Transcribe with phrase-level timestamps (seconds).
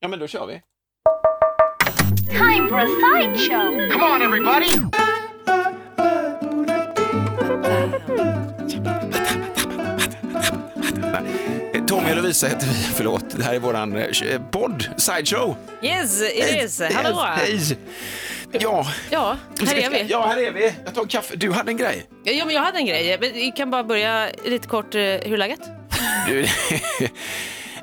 [0.00, 0.62] Ja, men då kör vi.
[2.30, 3.90] Time for a sideshow.
[3.92, 4.74] Come on, everybody!
[11.74, 13.24] Eh, Tommy och Lovisa heter vi, förlåt.
[13.30, 15.56] Det här är våran eh, podd, Sideshow.
[15.82, 16.80] Yes, it is.
[16.94, 17.24] Hallå!
[17.36, 17.60] Hej!
[18.52, 19.36] Ja, Ja,
[19.66, 20.06] här är vi.
[20.08, 20.72] Ja, här är vi.
[20.84, 21.36] Jag tar en kaffe.
[21.36, 22.06] Du hade en grej.
[22.24, 23.18] Ja, men jag hade en grej.
[23.20, 24.94] Men Vi kan bara börja lite kort.
[24.94, 25.60] eh, Hur är läget?
[26.26, 26.46] Du,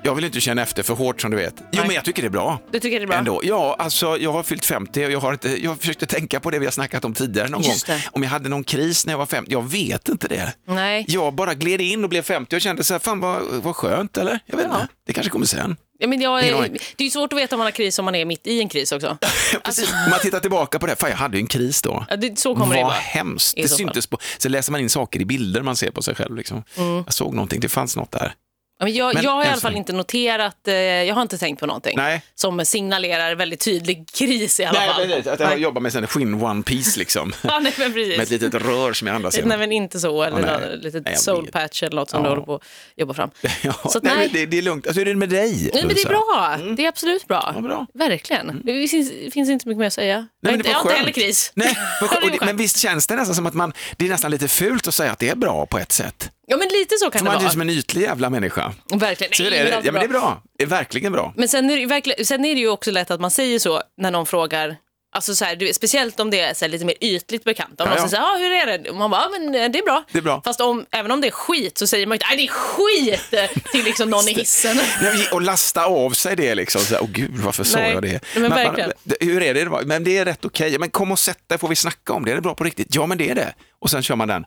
[0.05, 1.53] jag vill inte känna efter för hårt som du vet.
[1.57, 1.81] Jo, Nej.
[1.87, 2.59] men jag tycker det är bra.
[2.71, 3.17] Du tycker det är bra?
[3.17, 3.41] Ändå.
[3.43, 6.59] Ja, alltså jag har fyllt 50 och jag har inte, jag försökte tänka på det
[6.59, 7.95] vi har snackat om tidigare någon Just gång.
[7.95, 8.03] det.
[8.11, 9.51] Om jag hade någon kris när jag var 50.
[9.51, 10.53] Jag vet inte det.
[10.67, 11.05] Nej.
[11.07, 14.17] Jag bara gled in och blev 50 och kände så här, fan vad, vad skönt
[14.17, 14.39] eller?
[14.45, 14.81] Jag vet Ja.
[14.81, 14.93] inte.
[15.07, 15.75] Det kanske kommer sen.
[15.99, 18.05] Ja, men jag, är- det är ju svårt att veta om man har kris om
[18.05, 19.17] man är mitt i en kris också.
[19.63, 19.91] Precis.
[20.05, 22.05] Om man tittar tillbaka på det, fan jag hade ju en kris då.
[22.09, 22.93] Ja, det, så kommer Vad det vara.
[22.93, 23.53] hemskt.
[23.55, 26.35] Det syntes på, sen läser man in saker i bilder man ser på sig själv.
[26.35, 26.63] Liksom.
[26.77, 26.95] Mm.
[26.95, 28.33] Jag såg någonting, det fanns något där.
[28.79, 31.59] Men jag, Men jag har i alla fall inte noterat, eh, jag har inte tänkt
[31.59, 32.21] på någonting Nej.
[32.35, 35.07] som signalerar väldigt tydlig kris i alla Nej, fall.
[35.07, 35.27] precis.
[35.27, 37.33] Att jag jobbar med en skinn one piece liksom.
[37.41, 38.17] Ja, nej, men precis.
[38.17, 39.59] med ett litet rör som jag andas Nej genom.
[39.59, 40.69] men inte så, eller Ja, nej.
[40.75, 42.31] något litet Nej, soul patch eller något som du Ja.
[42.31, 42.61] håller på att
[42.95, 43.29] jobba fram.
[43.63, 44.29] Ja, Så att nej, nej.
[44.33, 44.87] det, det är lugnt.
[44.87, 45.69] Alltså, hur är det med dig?
[45.73, 46.57] Nej, men det är bra.
[46.75, 47.51] Det är absolut bra.
[47.55, 47.85] Ja, bra.
[47.93, 48.61] Verkligen.
[48.63, 50.17] Det finns, finns inte mycket mer att säga.
[50.41, 51.51] Nej, men det jag har inte heller kris.
[51.55, 51.77] Nej,
[52.39, 55.11] men visst känns det nästan som att man, det är nästan lite fult att säga
[55.11, 56.31] att det är bra på ett sätt.
[56.47, 57.51] Ja, men lite så kan För det man är ju vara.
[57.51, 58.73] som en ytlig jävla människa.
[58.93, 59.33] Verkligen.
[59.33, 59.77] Så Nej, det är, men det.
[59.77, 60.41] allt Ja, men det är bra.
[60.57, 61.33] Det är verkligen bra.
[61.37, 63.59] Men sen är, det ju verkligen, sen är det ju också lätt att man säger
[63.59, 64.75] så när någon frågar,
[65.15, 67.69] alltså så här, du, speciellt om det är så här, lite mer ytligt bekant.
[67.69, 68.07] Om Ja, någon ja.
[68.09, 68.89] säger så här, ah, hur är det?
[68.89, 70.03] Och man bara, ah, men eh, det är bra.
[70.11, 70.41] Det är bra.
[70.45, 73.33] Fast om, även om det är skit så säger man inte, nej det är skit
[73.33, 74.77] eh, till liksom någon i hissen.
[75.01, 76.81] Nej, Och lasta av sig det liksom.
[76.81, 78.19] Så här, Åh gud, varför sa Nej, jag det?
[78.35, 78.91] men verkligen.
[79.03, 79.85] det- hur är det?
[79.85, 80.79] Men det är rätt okej.
[80.79, 82.31] Men kom och sätt dig, får vi snacka om det?
[82.31, 82.87] Är det bra på riktigt?
[82.95, 83.53] Ja, men det är det.
[83.79, 84.45] Och sen kör man den.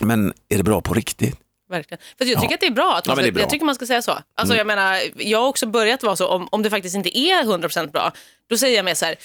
[0.00, 0.20] Mm.
[0.20, 1.36] men är det bra på riktigt?
[1.70, 2.00] Verkligen.
[2.18, 2.54] För jag tycker Ja.
[2.54, 2.96] att det är bra.
[2.96, 3.38] Att Ja, man ska, är bra.
[3.38, 3.40] Mm.
[3.40, 4.18] Jag tycker man ska säga så.
[4.36, 7.42] Alltså, jag, menar, jag har också börjat vara så, om, om det faktiskt inte är
[7.44, 8.12] 100% bra,
[8.50, 9.16] då säger jag mer så här,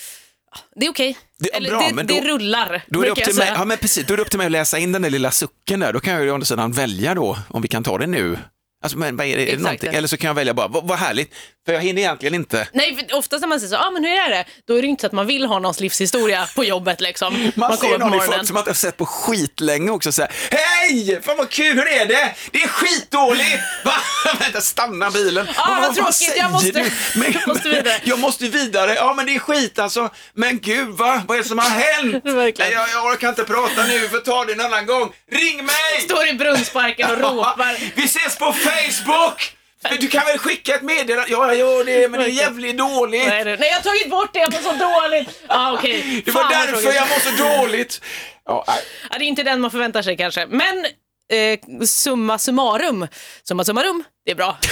[0.51, 1.17] "Ah, det är okej.
[1.39, 3.65] Det är Eller bra, det, men det rullar, Då är, det upp till mig, ja,
[3.65, 5.79] men precis, då är det upp till mig att läsa in den där lilla sucken
[5.79, 5.93] där.
[5.93, 8.37] Då kan jag ju å andra sidan välja då, om vi kan ta det nu.
[8.83, 9.93] Alltså, men vad är det, är det någonting?
[9.93, 11.35] Eller så kan jag välja bara, vad, vad härligt,
[11.65, 12.67] för jag hinner egentligen inte.
[12.73, 14.45] Nej, för oftast när man säger så, ah, men hur är det?
[14.67, 17.01] Då är det inte så att man vill ha någons livshistoria på jobbet.
[17.01, 17.51] Liksom.
[17.55, 21.21] Man, ser någon i folk som man inte har sett på skitlänge också säga Hej!
[21.21, 22.35] Fan vad kul, hur är det?
[22.51, 23.59] Det är skitdåligt!
[23.85, 23.93] Va?
[24.39, 25.47] Vänta, stanna bilen.
[25.55, 26.91] Ah, Men vad tråkigt, jag måste- du?
[27.19, 27.99] Men, jag måste vidare.
[28.03, 28.93] Jag måste vidare.
[28.95, 30.09] Ja, men det är skit alltså.
[30.33, 31.21] Men gud, va?
[31.27, 32.23] Vad är det som har hänt?
[32.23, 35.11] Nej, jag, jag orkar inte prata nu, för ta det en annan gång.
[35.31, 36.01] Ring mig!
[36.05, 37.77] Står i brunnsparken och ropar.
[37.95, 39.57] Vi ses på Facebook!
[39.99, 41.31] Du kan väl skicka ett meddelande?
[41.31, 43.27] Ja, jag gör det, men det är jävligt dåligt.
[43.27, 45.43] Nej, det- nej, jag har tagit bort det, jag mår så dåligt.
[45.47, 46.21] Ah, okay.
[46.25, 48.01] Det var därför jag mår så dåligt.
[48.45, 48.79] Ja, nej.
[49.11, 50.45] Ja, det är inte den man förväntar sig kanske.
[50.47, 50.85] Men
[51.31, 53.07] eh, summa summarum,
[53.47, 54.57] summa summarum, det är bra.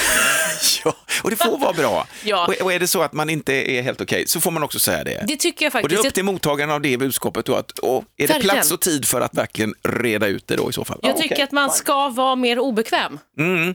[0.85, 2.07] Ja, och det får vara bra.
[2.23, 2.45] Ja.
[2.47, 4.79] Och, och är det så att man inte är helt okej så får man också
[4.79, 5.23] säga det.
[5.27, 6.05] Det tycker jag och det är faktiskt.
[6.05, 8.55] upp till mottagaren av det budskapet då att, och är det Verkligen.
[8.55, 10.99] plats och tid för att verkligen reda ut det då i så fall?
[11.01, 11.43] Jag Ja, tycker okej.
[11.43, 13.19] att man ska vara mer obekväm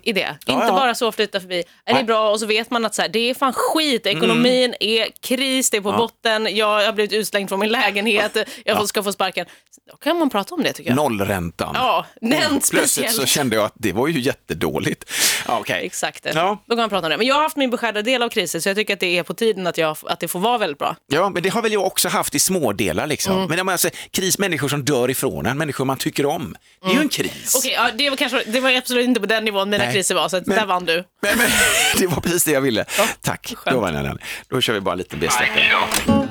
[0.03, 0.22] i det.
[0.22, 0.36] Mm.
[0.47, 0.72] Ja, inte ja.
[0.72, 1.65] bara så flytta förbi.
[1.86, 2.31] Är det bra?
[2.31, 4.06] Och så vet man att så här, det är fan skit.
[4.06, 6.56] Ekonomin är kris, det är på botten.
[6.56, 8.36] Jag har blivit utslängd från min lägenhet.
[8.65, 9.47] Jag ska få sparken.
[9.91, 10.97] Då kan man prata om det tycker jag.
[10.97, 11.70] Nollräntan.
[11.75, 13.12] Ja, den Plötsligt speciellt.
[13.16, 15.04] så kände jag att det var ju jättedåligt.
[15.48, 15.87] Ja, okej.
[15.87, 16.27] Exakt.
[16.34, 16.62] Ja.
[16.66, 17.16] Då kan man prata om det.
[17.16, 19.22] Men jag har haft min beskärda del av krisen så jag tycker att det är
[19.22, 20.97] på tiden att, jag, att det får vara väldigt bra.
[21.06, 23.37] Ja, men det har väl jag också haft i små delar liksom.
[23.37, 23.49] Mm.
[23.56, 26.56] Men alltså, kris, människor som dör ifrån en, människor man tycker om.
[26.84, 27.54] Det är ju en kris.
[27.54, 27.59] Mm.
[27.59, 29.93] Okej, ja, det, var kanske, det var absolut inte på den nivån mina Nej.
[29.94, 31.04] kriser var, så Men- där vann du.
[31.22, 31.47] Men, men,
[31.98, 32.84] det var precis det jag ville.
[33.21, 33.75] Tack, skönt.
[33.75, 34.19] då vann jag den.
[34.48, 36.25] Då kör vi bara en liten B-sträcka.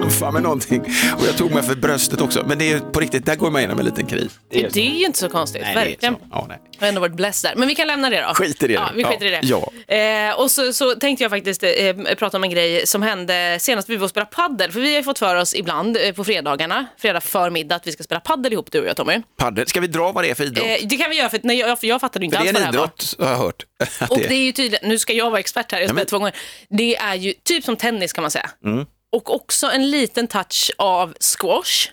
[0.00, 0.80] Man trumfar med någonting.
[1.18, 2.44] Och jag tog mig för bröstet också.
[2.46, 4.32] Men det är på riktigt, där går man igenom en liten kris.
[4.50, 6.16] Det är, ju inte så konstigt, Nej, det är verkligen.
[6.30, 6.58] Ja, nej.
[6.72, 7.56] Jag har ändå varit blessed där.
[7.56, 8.34] Men vi kan lämna det då.
[8.34, 9.08] Skit i det Ja, vi Ja.
[9.10, 9.40] skiter i det.
[9.42, 9.94] Ja.
[9.94, 13.88] Eh, och så, så tänkte jag faktiskt eh, prata om en grej som hände senast
[13.88, 14.72] vi var och spelade paddel.
[14.72, 17.92] För vi har ju fått för oss ibland eh, på fredagarna, fredag förmiddag, att vi
[17.92, 19.22] ska spela paddel ihop du och jag Tommy.
[19.36, 19.66] Paddel.
[19.66, 20.66] Ska vi dra vad det är för idrott?
[20.66, 22.58] Eh, det kan vi göra för, nej, jag, för jag fattade inte för det alls
[22.58, 22.92] är vad en det här var.
[22.96, 23.62] idrott, har jag hört.
[24.10, 25.94] Och det är- det är ju tydligt, nu ska jag vara expert här, jag har
[25.94, 26.34] men- spelat två gånger.
[26.68, 28.50] Det är ju typ som tennis kan man säga.
[28.64, 28.86] Mm.
[29.16, 31.88] Och också en liten touch av squash.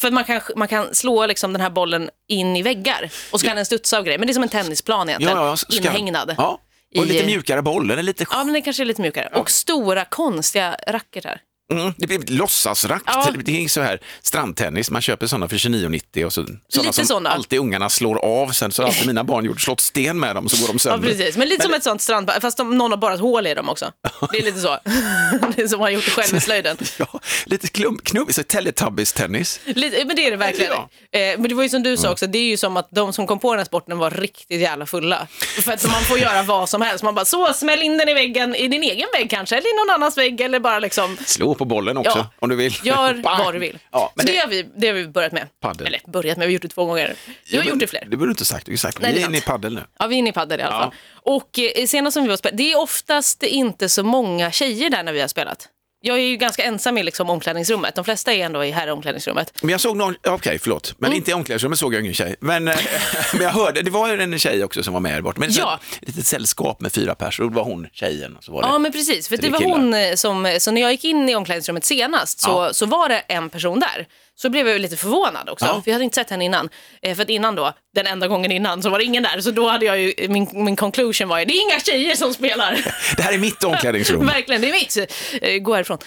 [0.00, 3.46] För man kan, man kan slå liksom den här bollen in i väggar och så
[3.46, 4.18] kan den studsa och grejer.
[4.18, 6.34] Men det är som en tennisplan egentligen, ja, ska- inhägnad.
[6.38, 6.60] Ja.
[6.98, 9.28] Och i- lite mjukare boll, är lite Ja, men den kanske är lite mjukare.
[9.34, 11.40] Och stora konstiga racketar.
[11.72, 13.04] Mm, det blir låtsasrakt.
[13.06, 13.32] Ja.
[13.44, 17.04] Det är så här strandtennis, man köper sådana för 29,90 och så, sådana Lite som
[17.04, 17.30] såna.
[17.30, 18.48] alltid ungarna slår av.
[18.50, 20.78] Sen så har alltid mina barn gjort slått sten med dem så går de Ja,
[20.78, 21.08] sönder.
[21.08, 21.36] precis.
[21.36, 23.92] Men lite som ett sånt strandbad, fast de, någon har borrat hål i dem också.
[24.32, 24.68] Det är lite så.
[25.56, 26.76] det är som man har gjort det själv i slöjden.
[26.98, 29.60] Ja, lite klump, knubb, Teletubbies-tennis.
[30.06, 30.72] Men det är det verkligen.
[30.72, 31.18] Ja.
[31.18, 33.12] Eh, men det var ju som du sa också, det är ju som att de
[33.12, 35.26] som kom på den här sporten var riktigt jävla fulla.
[35.64, 37.04] För att man får göra vad som helst.
[37.04, 39.76] Man bara, så smäll in den i väggen, i din egen vägg kanske, eller i
[39.86, 42.30] någon annans vägg, eller bara liksom Slå på bollen också Ja.
[42.38, 42.74] om du vill.
[42.82, 43.78] Gör vad du vill.
[43.92, 45.48] Ja, men så det, har vi, det har vi börjat med.
[45.60, 45.86] Paddel.
[45.86, 47.14] Eller börjat med, vi har gjort det två gånger.
[47.50, 48.04] Du har Ja, gjort det fler.
[48.10, 48.66] Det borde du inte sagt.
[48.66, 49.82] Du har sagt Nej, vi är inne i paddel nu.
[49.98, 50.94] Ja, vi är inne i padel i alla fall.
[51.12, 55.02] Och eh, senast som vi var spelade, det är oftast inte så många tjejer där
[55.02, 55.68] när vi har spelat.
[56.06, 57.94] Jag är ju ganska ensam i liksom omklädningsrummet.
[57.94, 59.52] De flesta är ändå i herromklädningsrummet.
[59.60, 61.16] Men jag såg någon, okej förlåt, men Mm.
[61.16, 62.36] inte i omklädningsrummet såg jag ingen tjej.
[62.40, 62.76] Men, eh,
[63.32, 65.40] men jag hörde, det var ju en tjej också som var med här borta.
[65.40, 65.80] Men Ja.
[66.02, 68.38] ett litet sällskap med fyra personer, det var hon tjejen.
[68.40, 68.68] Så var det.
[68.68, 69.28] Ja, men precis.
[69.28, 69.70] För det var killar.
[69.76, 72.72] hon eh, som, så när jag gick in i omklädningsrummet senast så, Ja.
[72.72, 74.06] så var det en person där.
[74.38, 75.82] Så blev jag lite förvånad också, Ja.
[75.82, 76.68] för jag hade inte sett henne innan.
[77.02, 79.40] Eh, för att innan då, den enda gången innan, så var det ingen där.
[79.40, 82.34] Så då hade jag ju, min, min conclusion var ju, det är inga tjejer som
[82.34, 82.72] spelar.
[83.16, 84.26] Det här är mitt omklädningsrum.
[84.36, 84.96] Verkligen, det är mitt.
[85.42, 85.98] Eh, gå härifrån.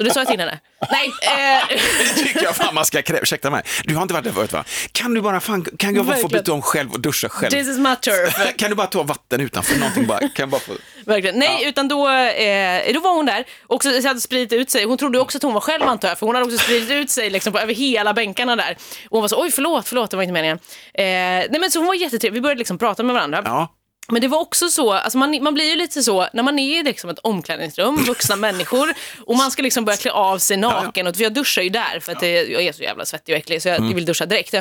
[0.00, 0.58] Så det sa jag till henne.
[0.90, 1.68] Nej, eh,
[2.14, 3.20] Det tycker jag fan man ska kräva.
[3.22, 4.64] Ursäkta mig, du har inte varit där förut va?
[4.92, 7.50] Kan du bara, fan, kan jag bara få byta om själv och duscha själv?
[7.50, 8.56] this is my turf.
[8.56, 10.18] Kan du bara ta vatten utanför någonting bara?
[10.18, 10.72] Kan jag bara få...
[11.06, 11.38] Verkligen.
[11.38, 14.84] Nej, utan då, eh, då var hon där och så hade spridit ut sig.
[14.84, 17.10] Hon trodde också att hon var själv antar jag, för hon hade också spridit ut
[17.10, 18.76] sig liksom, på, över hela bänkarna där.
[19.04, 20.58] Och hon var så, oj förlåt, förlåt, det var inte meningen.
[20.94, 23.42] Eh, nej men så hon var jättetrevlig, vi började liksom prata med varandra.
[23.44, 23.74] Ja,
[24.10, 26.80] Men det var också så, alltså man, man blir ju lite så, när man är
[26.80, 31.06] i liksom ett omklädningsrum, vuxna människor, och man ska liksom börja klä av sig naken.
[31.06, 33.38] Och, för jag duschar ju där, för att det, jag är så jävla svettig och
[33.38, 34.54] äcklig, så jag, jag vill duscha direkt.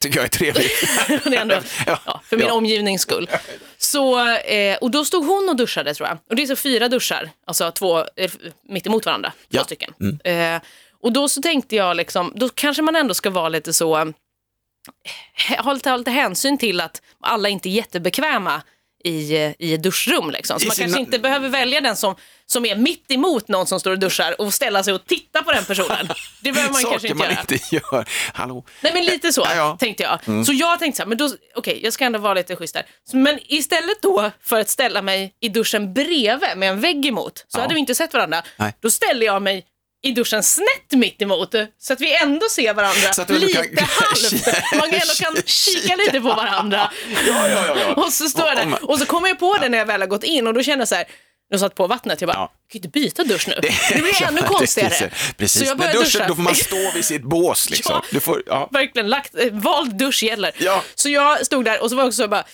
[0.00, 0.72] tycker jag är trevligt.
[1.24, 1.54] det är ändå,
[1.86, 1.98] Ja.
[2.06, 3.30] ja, för min omgivnings skull.
[3.78, 6.18] Så, eh, och då stod hon och duschade tror jag.
[6.30, 8.30] Och det är så fyra duschar, alltså två eh,
[8.68, 9.94] mitt emot varandra, två stycken.
[10.24, 10.60] Eh,
[11.02, 15.64] och då så tänkte jag liksom, då kanske man ändå ska vara lite så, eh,
[15.64, 18.62] ha lite, ha lite hänsyn till att alla inte är jättebekväma
[19.06, 20.30] i, i ett duschrum.
[20.30, 20.58] Liksom.
[20.60, 22.14] Så I man sina- kanske inte behöver välja den som,
[22.46, 25.52] som är mitt emot någon som står och duschar och ställa sig och titta på
[25.52, 26.08] den personen.
[26.42, 27.40] Det behöver man kanske inte man göra.
[27.40, 28.08] inte gör.
[28.32, 28.64] Hallå?
[28.80, 29.76] Nej men lite så Ja, ja.
[29.80, 30.46] tänkte jag.
[30.46, 32.86] Så jag tänkte så här, men då, okej jag ska ändå vara lite schysst där.
[33.12, 37.58] Men istället då för att ställa mig i duschen bredvid med en vägg emot, så
[37.58, 37.62] Ja.
[37.62, 38.42] hade vi inte sett varandra.
[38.56, 38.74] Nej.
[38.80, 39.64] Då ställer jag mig
[40.06, 44.46] i duschen snett mitt emot så att vi ändå ser varandra lite kan- halvt.
[44.78, 46.90] Man ändå kan kika lite på varandra.
[47.26, 47.94] Ja, ja, ja, ja.
[48.04, 50.08] Och så står jag där och så kommer jag på det när jag väl har
[50.08, 51.04] gått in och då känner jag så här,
[51.48, 52.52] jag satt på vattnet, jag bara, Ja.
[52.66, 53.54] jag kan inte byta dusch nu.
[53.54, 53.60] Det
[54.02, 54.94] blir Ja, ännu det- konstigare.
[54.98, 56.28] det- Precis, Så jag men börjar duschen, duscha.
[56.28, 57.92] då får man stå vid sitt bås liksom.
[57.94, 58.04] Ja.
[58.10, 58.68] Du får, ja.
[58.72, 60.52] verkligen lagt, eh, vald dusch gäller.
[60.58, 60.82] Ja.
[60.94, 62.44] Så jag stod där och så var jag också så bara,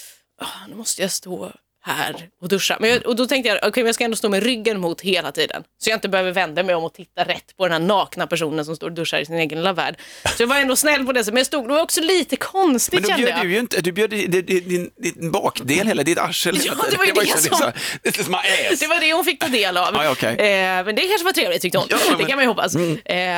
[0.42, 1.52] "Ah, nu måste jag stå
[1.84, 2.76] här och duscha.
[2.80, 5.32] Men jag, och då tänkte jag, men jag ska ändå stå med ryggen mot hela
[5.32, 5.62] tiden.
[5.84, 8.64] Så jag inte behöver vända mig om och titta rätt på den här nakna personen
[8.64, 9.94] som står och duschar i sin egen lilla värld.
[10.36, 11.34] Så jag var ändå snäll på det, sättet.
[11.34, 13.46] men jag stod, det var också lite konstigt Men då kände bjöd jag.
[13.46, 16.60] du ju inte, du bjöd din, din, din, bakdel, hela ditt arsel.
[16.64, 17.72] Ja, det var ju det som-
[18.04, 18.34] This is my
[18.72, 18.80] ass.
[18.80, 19.94] Det var det hon fick ta del av.
[19.94, 20.30] Ja, ja, okej.
[20.34, 21.86] eh, men det kanske var trevligt tyckte hon.
[21.90, 22.74] Ja, men- Det kan man ju hoppas.
[22.74, 22.80] Eh,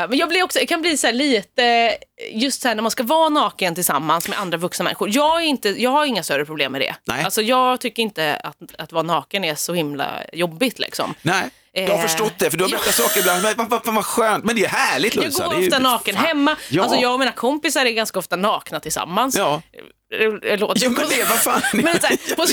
[0.08, 1.94] men jag blir också, jag kan bli så här lite,
[2.32, 5.08] just så här när man ska vara naken tillsammans med andra vuxna människor.
[5.12, 6.94] Jag, är inte, jag har inga större problem med det.
[7.04, 7.24] Nej.
[7.24, 10.78] Alltså, jag tycker inte att, att vara naken är så himla jobbigt.
[10.78, 11.14] Liksom.
[11.22, 13.42] Nej, jag har Eh, förstått det, för du har berättat saker ibland.
[13.42, 15.44] Men vad, vad, vad skönt, men det är härligt Jag Lovisa.
[15.46, 16.24] går är ju- ofta naken fan.
[16.24, 16.56] hemma.
[16.70, 16.82] Ja.
[16.82, 19.36] Alltså, jag och mina kompisar är ganska ofta nakna tillsammans.
[19.36, 19.62] Ja.
[20.10, 21.62] Det- det låter Jo, men det, vad fan.
[21.72, 22.46] Men så här, på,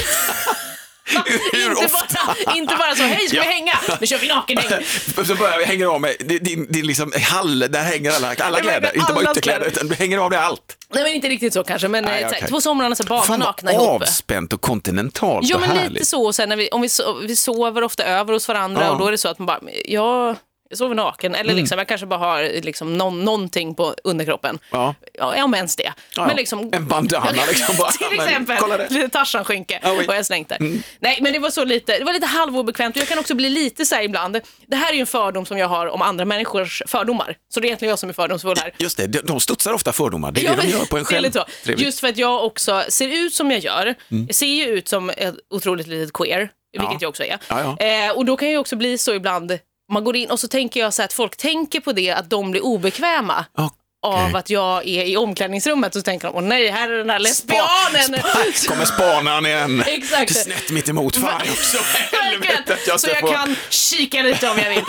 [1.54, 2.36] Hur inte, ofta?
[2.46, 3.44] bara, inte bara så, hej ska Ja.
[3.48, 3.74] vi hänga?
[4.02, 4.84] Nu kör vi nakenhäng.
[5.26, 8.92] Så börjar vi hänga av med, din, din liksom hall, där hänger alla, alla kläder,
[8.98, 9.72] inte bara ytterkläder, kläder.
[9.72, 10.78] utan du hänger av dig allt.
[10.94, 12.50] Nej men inte riktigt så kanske, men Nej, eh, här, okej.
[12.50, 14.02] två somrarna så badar Fan nakna vad ihop.
[14.02, 15.92] avspänt och kontinentalt Ja och men härligt.
[15.94, 18.82] lite så, och sen när vi, om vi, so vi sover ofta över hos varandra
[18.84, 18.92] Ja.
[18.92, 20.36] och då är det så att man bara, ja,
[20.72, 24.60] jag sover naken eller liksom, jag kanske bara har liksom någon, någonting på underkroppen.
[24.72, 24.96] Ja.
[25.14, 25.94] Ja, om ens det.
[26.16, 26.28] Ja.
[26.28, 27.92] Men liksom, En bandana liksom bara.
[27.92, 28.90] Till Men exempel, det.
[28.90, 30.06] lite Tarzan-skynke oj.
[30.08, 30.58] har jag slängt där.
[31.00, 33.50] Nej, men det var så lite, det var lite halvobekvämt och jag kan också bli
[33.50, 36.26] lite så här ibland, det här är ju en fördom som jag har om andra
[36.26, 37.36] människors fördomar.
[37.54, 38.74] Så det är egentligen jag som är fördomsfull här.
[38.78, 40.32] Just det, de, studsar ofta fördomar.
[40.32, 41.28] Det är Ja, det de men gör på en själv.
[41.66, 43.96] Just för att jag också ser ut som jag gör.
[44.28, 46.98] Jag ser ju ut som ett otroligt litet queer, vilket Ja.
[47.02, 47.38] jag också är.
[47.50, 47.86] Ja, ja.
[47.86, 49.60] Eh, och då kan jag också bli så ibland,
[49.92, 52.30] man går in och så tänker jag så här att folk tänker på det, att
[52.30, 53.46] de blir obekväma.
[53.58, 53.70] Oh,
[54.04, 57.08] av att jag är i omklädningsrummet och så tänker de, åh nej, här är den
[57.08, 58.22] där lesbianen.
[58.54, 59.84] Spa- kommer spanaren igen.
[59.88, 60.36] Exakt.
[60.36, 61.16] Snett mitt emot.
[61.16, 61.78] Fan också.
[62.18, 64.84] Helvete jag Så ska jag få kan kika lite om jag vill.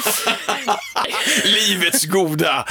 [1.45, 2.67] livets goda.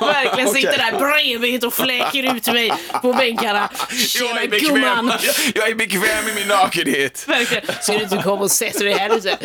[0.00, 0.62] Verkligen Okej.
[0.62, 3.70] sitter där bredvid och fläker ut mig på bänkarna.
[3.90, 4.74] Jag Tjena är, bekväm.
[4.74, 5.12] gumman.
[5.22, 7.24] Jag, jag är bekväm i min nakenhet.
[7.28, 7.64] Verkligen.
[7.82, 9.38] Ser du inte komma och sätter dig här ute?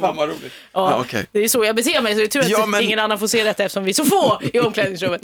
[0.00, 0.52] Fan vad roligt.
[0.72, 1.26] Ja, Ja, okej.
[1.32, 3.18] Det är så jag beter mig, så det är tur att Ja, men- ingen annan
[3.18, 5.22] får se detta eftersom vi är så få i omklädningsrummet.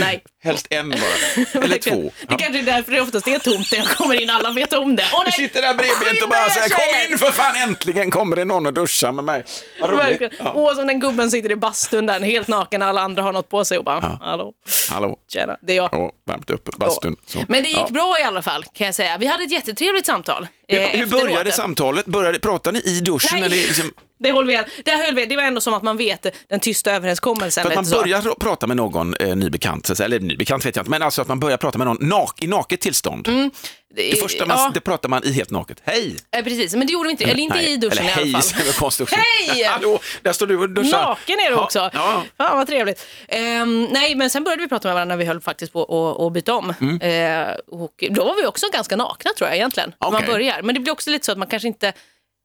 [0.00, 0.22] Nej.
[0.44, 1.64] Helst en bara.
[1.64, 2.10] Eller två.
[2.28, 4.96] Det kanske är därför det oftast är tomt när jag kommer in, alla vet om
[4.96, 5.04] det.
[5.12, 5.32] Åh nej!
[5.32, 8.72] sitter där bredbent och bara säger kom in för fan äntligen kommer det någon och
[8.72, 9.44] duschar med mig.
[9.80, 10.04] Vad roligt.
[10.04, 10.32] Verkligen.
[10.38, 10.52] Ja.
[10.54, 13.64] Åh, som den gubben sitter i bastun där, helt naken, alla andra har något på
[13.64, 14.52] sig och bara, hallå,
[14.90, 15.16] Hallå.
[15.32, 15.88] tjena, det är jag.
[15.92, 17.16] Ja, värmt upp bastun.
[17.48, 17.86] Men det gick Ja.
[17.90, 19.18] bra i alla fall, kan jag säga.
[19.18, 20.46] Vi hade ett jättetrevligt samtal.
[20.68, 21.22] Hur, eh, hur efteråt.
[21.22, 22.06] började samtalet?
[22.06, 23.30] Började, pratade ni i duschen?
[23.32, 23.42] Nej.
[23.42, 25.26] Eller liksom, Det höll vi, det höll vi.
[25.26, 27.62] Det var ändå som att man vet den tysta överenskommelsen.
[27.62, 28.00] för att man så.
[28.02, 31.02] börjar ra- prata med någon eh, ny bekant, eller ny bekant vet jag inte, men
[31.02, 33.28] alltså att man börjar prata med någon nak, i naket tillstånd.
[33.96, 35.78] Det första man, ja, det pratar man i helt naket.
[35.84, 36.16] Hej!
[36.36, 37.24] eh, precis, men det gjorde vi inte.
[37.24, 38.64] Eller inte Nej, i duschen eller i alla hej, fall.
[38.64, 39.16] väl konstigt också.
[39.48, 39.62] Hej!
[39.68, 41.02] Hallå, där står du och duschar.
[41.02, 41.90] Naken är du Ja, också.
[41.92, 42.24] Ja.
[42.36, 43.06] Fan vad trevligt.
[43.28, 46.32] Ehm, nej, men sen började vi prata med varandra när vi höll faktiskt på att
[46.32, 46.74] byta om.
[46.80, 47.00] Mm.
[47.48, 49.92] Eh, och då var vi också ganska nakna tror jag egentligen.
[50.00, 50.62] när Man börjar.
[50.62, 51.92] Men det blir också lite så att man kanske inte...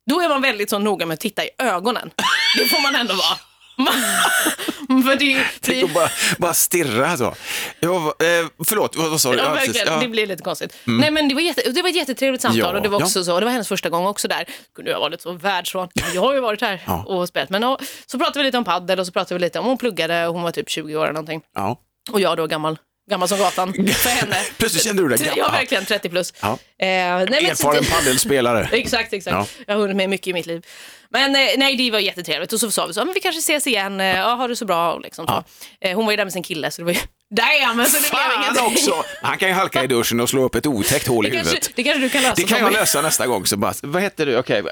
[0.09, 2.09] Då är man väldigt så noga med att titta i ögonen.
[2.57, 3.37] Det får man ändå vara.
[4.87, 7.35] För det, Tänk att bara, bara stirra så.
[7.79, 9.37] Ja, eh, förlåt, vad, sa du?
[9.37, 9.87] Ja, verkligen.
[9.87, 9.93] Ja.
[9.93, 10.03] Mm.
[10.03, 10.77] Det blir lite konstigt.
[10.83, 13.05] Nej, men det, var jätte, det var ett jättetrevligt samtal Ja, och det var ja.
[13.05, 13.39] också så.
[13.39, 14.45] Det var hennes första gång också där.
[14.75, 15.89] Kunde jag vara lite så världsvan.
[16.13, 17.03] Jag har ju varit här Ja.
[17.03, 17.49] och spelat.
[17.49, 19.77] Men ja, så pratade vi lite om paddel och så pratade vi lite om hon
[19.77, 20.25] pluggade.
[20.25, 21.41] Hon var typ 20 år eller någonting.
[21.55, 21.79] Ja.
[22.11, 22.77] Och jag då gammal.
[23.09, 24.35] Gammal som gatan för henne.
[24.57, 25.51] Plötsligt kände du dig Ja, gammal.
[25.51, 26.33] verkligen 30 plus.
[26.41, 26.47] Ja.
[26.51, 28.69] Eh, nej, men så- Erfaren paddelspelare.
[28.71, 29.33] Exakt, exakt.
[29.33, 29.45] Ja.
[29.67, 30.65] Jag har hunnit med mycket i mitt liv.
[31.09, 32.53] Men eh, nej, det var jättetrevligt.
[32.53, 33.99] Och så sa vi så, men vi kanske ses igen.
[33.99, 34.93] Eh, Ja, ha det så bra.
[34.93, 35.43] och Liksom, så.
[35.81, 36.99] Eh, Hon var ju där med sin kille, så det var ju...
[37.35, 37.85] Damn!
[37.85, 38.65] Så det blev Fan ingenting.
[38.65, 39.03] också!
[39.21, 41.51] Han kan ju halka i duschen och slå upp ett otäckt hål i Det kanske,
[41.53, 41.71] huvudet.
[41.75, 42.33] det kanske du kan lösa.
[42.35, 43.45] Det kan jag lösa nästa gång.
[43.45, 44.37] Så bara, vad heter du?
[44.37, 44.63] Okej.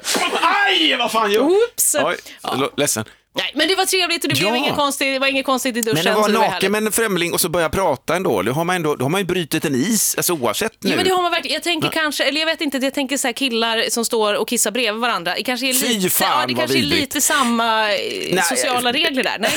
[0.42, 1.94] Aj, vad fan gör Oops!
[1.94, 2.16] Oj,
[2.50, 3.04] förlåt, ledsen.
[3.36, 4.56] Nej, men det var trevligt och det blev Ja.
[4.56, 5.94] inget konstigt, det var inget konstigt i duschen.
[5.94, 8.42] Men det var så det var naken med en främling och så börja prata ändå.
[8.42, 10.90] Då har man, ändå, då har man ju brutit en is, alltså oavsett nu.
[10.90, 11.54] Ja, men det har man verkligen.
[11.54, 14.48] Jag tänker kanske, eller jag vet inte, jag tänker så här killar som står och
[14.48, 15.34] kissar bredvid varandra.
[15.36, 17.98] Det kanske är lite, fan, ja, det kanske är lite samma eh,
[18.34, 18.42] Nej.
[18.48, 19.36] sociala regler där.
[19.38, 19.50] Nej,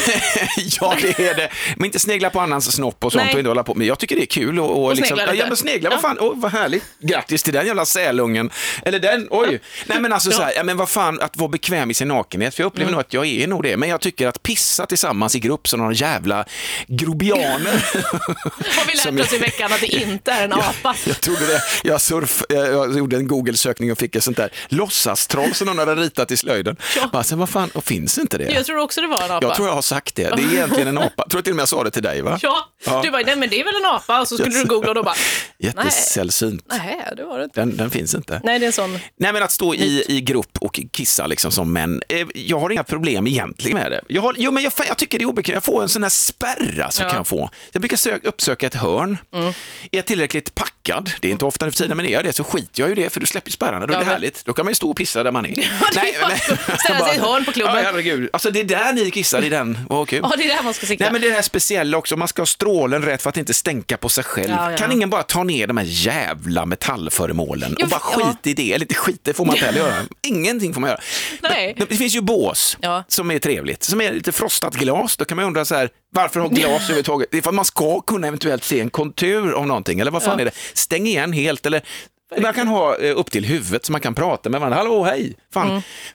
[0.82, 1.50] ja, det är det.
[1.76, 3.34] Men inte snegla på annans snopp och sånt Nej.
[3.34, 3.76] och inte hålla på.
[3.76, 5.96] Men jag tycker det är kul och, och, liksom, snegla ja, ja, men snegla, Ja.
[5.96, 6.84] vad fan, oh, vad härligt.
[7.00, 8.50] Grattis till den jävla sälungen.
[8.86, 9.60] Eller den, oj.
[9.86, 10.36] Nej men alltså Ja.
[10.38, 12.56] så här, ja, men vad fan, att vara bekväm i sin nakenhet.
[12.56, 13.69] För jag upplever nog att jag är nog det.
[13.78, 16.46] Men jag tycker att pissa tillsammans i grupp som några jävla
[16.88, 17.72] grobianer.
[18.78, 20.96] har vi lärt oss jag- i veckan att det inte är en apa.
[21.08, 21.62] Jag trodde det.
[21.84, 25.78] Jag, surf, jag, jag gjorde en Google-sökning och fick ett sånt där låtsastroll som någon
[25.80, 26.76] hade ritat i slöjden.
[26.96, 27.10] Ja.
[27.14, 28.52] Bara, sen, vad fan, och finns inte det?
[28.52, 29.46] Jag tror också det var en apa.
[29.48, 30.24] Jag tror jag har sagt det.
[30.36, 31.14] Det är egentligen en apa.
[31.18, 32.40] Jag tror till och med jag sa det till dig va?
[32.42, 33.02] Ja, Ja.
[33.04, 34.96] du bara, nej men det är väl en apa och så skulle du googla och
[34.96, 35.16] då bara,
[35.60, 36.64] Jättesällsynt.
[36.70, 37.60] nej det var det inte.
[37.60, 38.42] Den, den finns inte.
[38.44, 41.52] Nej det är en sån, Nej men att stå i, i grupp och kissa liksom
[41.52, 44.02] som män, eh, jag har inga problem egentligen med det.
[44.08, 46.10] Jag, har, jo, men jag, jag tycker det är obekvämt, jag får en sån här
[46.10, 47.06] spärr alltså, Ja.
[47.06, 47.16] Mm.
[47.16, 47.50] kan få.
[47.72, 49.18] Jag brukar sök, uppsöka ett hörn.
[49.34, 49.54] Är
[49.92, 50.79] jag tillräckligt packad,
[51.22, 52.96] det är inte ofta nu för tiden, men är jag det så skiter jag ju
[52.96, 54.46] det för du släpper spärrarna, då är Ja, det men- härligt.
[54.46, 55.52] Då kan man ju stå och pissa där man är.
[56.80, 57.76] ställa sig i ett hörn på klubben.
[57.76, 58.30] Ja, herregud.
[58.34, 59.80] Alltså det är där ni kissar, i den.
[59.90, 60.20] Vad kul.
[60.24, 61.04] ja det är där man ska sikta.
[61.04, 63.38] Nej men det är det här speciella också, man ska ha strålen rätt för att
[63.38, 64.50] inte stänka på sig själv.
[64.50, 64.78] Ja, ja.
[64.78, 68.24] Kan ingen bara ta ner de här jävla metallföremålen och bara ja.
[68.34, 68.74] skit i det?
[68.74, 69.94] Eller inte skit, det får man inte heller göra.
[70.28, 71.02] Ingenting får man göra.
[71.42, 71.74] Nej.
[71.78, 73.04] Men, det finns ju bås Ja.
[73.08, 75.18] som är trevligt, som är lite frostat glas.
[75.18, 77.28] Då kan man undra så här, varför ha glas överhuvudtaget?
[77.32, 80.24] Det är för att man ska kunna eventuellt se en kontur av någonting, eller vad
[80.24, 80.42] fan Ja.
[80.42, 80.52] är det?
[80.74, 81.82] Stäng igen helt, eller
[82.38, 84.78] man kan ha eh, upp till huvudet så man kan prata med varandra.
[84.78, 85.36] Hallå, hej!
[85.54, 85.68] Fan.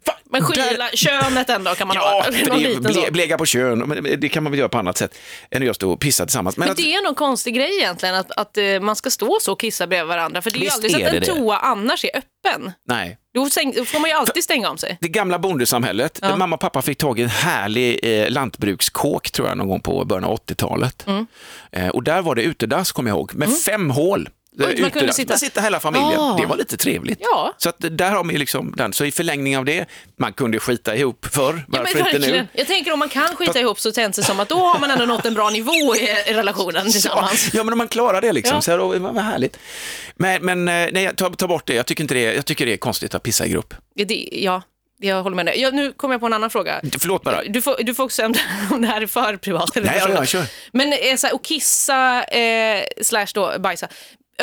[0.06, 0.42] Fan, Mm.
[0.42, 2.30] Men där- skyla, könet ändå kan man Ja, ha.
[2.30, 5.14] det ble, blega på kön, men det kan man väl göra på annat sätt
[5.50, 6.56] än att just stå och pissa tillsammans.
[6.56, 9.38] Men, Men att, det är någon konstig grej egentligen att, att eh, man ska stå
[9.40, 10.42] så och kissa bredvid varandra.
[10.42, 12.72] För det är ju aldrig så att en det toa annars är öppen.
[12.88, 13.18] nej.
[13.34, 13.44] Då,
[13.84, 14.98] får man ju alltid stänga om sig.
[15.00, 19.48] Det gamla bondesamhället, där mamma och pappa fick tag i en härlig eh, lantbrukskåk tror
[19.48, 21.04] jag någon gång på början av 80-talet.
[21.06, 21.26] Mm.
[21.72, 24.28] Eh, och där var det utedass, kommer jag ihåg, med fem hål.
[24.58, 26.20] Man kunde sitta- Där sitter hela familjen.
[26.20, 26.36] Ah.
[26.40, 27.18] Det var lite trevligt.
[27.22, 27.54] Ja.
[27.58, 28.92] Så att där har man liksom den.
[28.92, 32.46] Så i förlängning av det, man kunde skita ihop förr, Ja, varför men inte nu?
[32.52, 34.90] Jag tänker om man kan skita ihop så känns det som att då har man
[34.90, 37.50] ändå nått en bra nivå i, relationen tillsammans.
[37.54, 38.60] Ja, men om man klarar det liksom, Ja.
[38.62, 39.58] så här, då, vad härligt.
[40.16, 41.74] Men, men eh, nej, ta, ta bort det.
[41.74, 42.20] Jag tycker, inte det.
[42.34, 43.74] jag tycker det är konstigt att pissa i grupp.
[43.94, 44.62] Det, ja,
[44.98, 45.60] jag håller med dig.
[45.60, 46.80] Ja, nu kommer jag på en annan fråga.
[46.98, 47.42] Förlåt bara.
[47.44, 48.24] Du får, du får också
[48.70, 49.70] om det- här är för privat.
[49.74, 50.18] Nej, ja, personligt.
[50.18, 50.44] ja, kör.
[50.72, 53.88] Men så här, och kissa eh, slash då bajsa.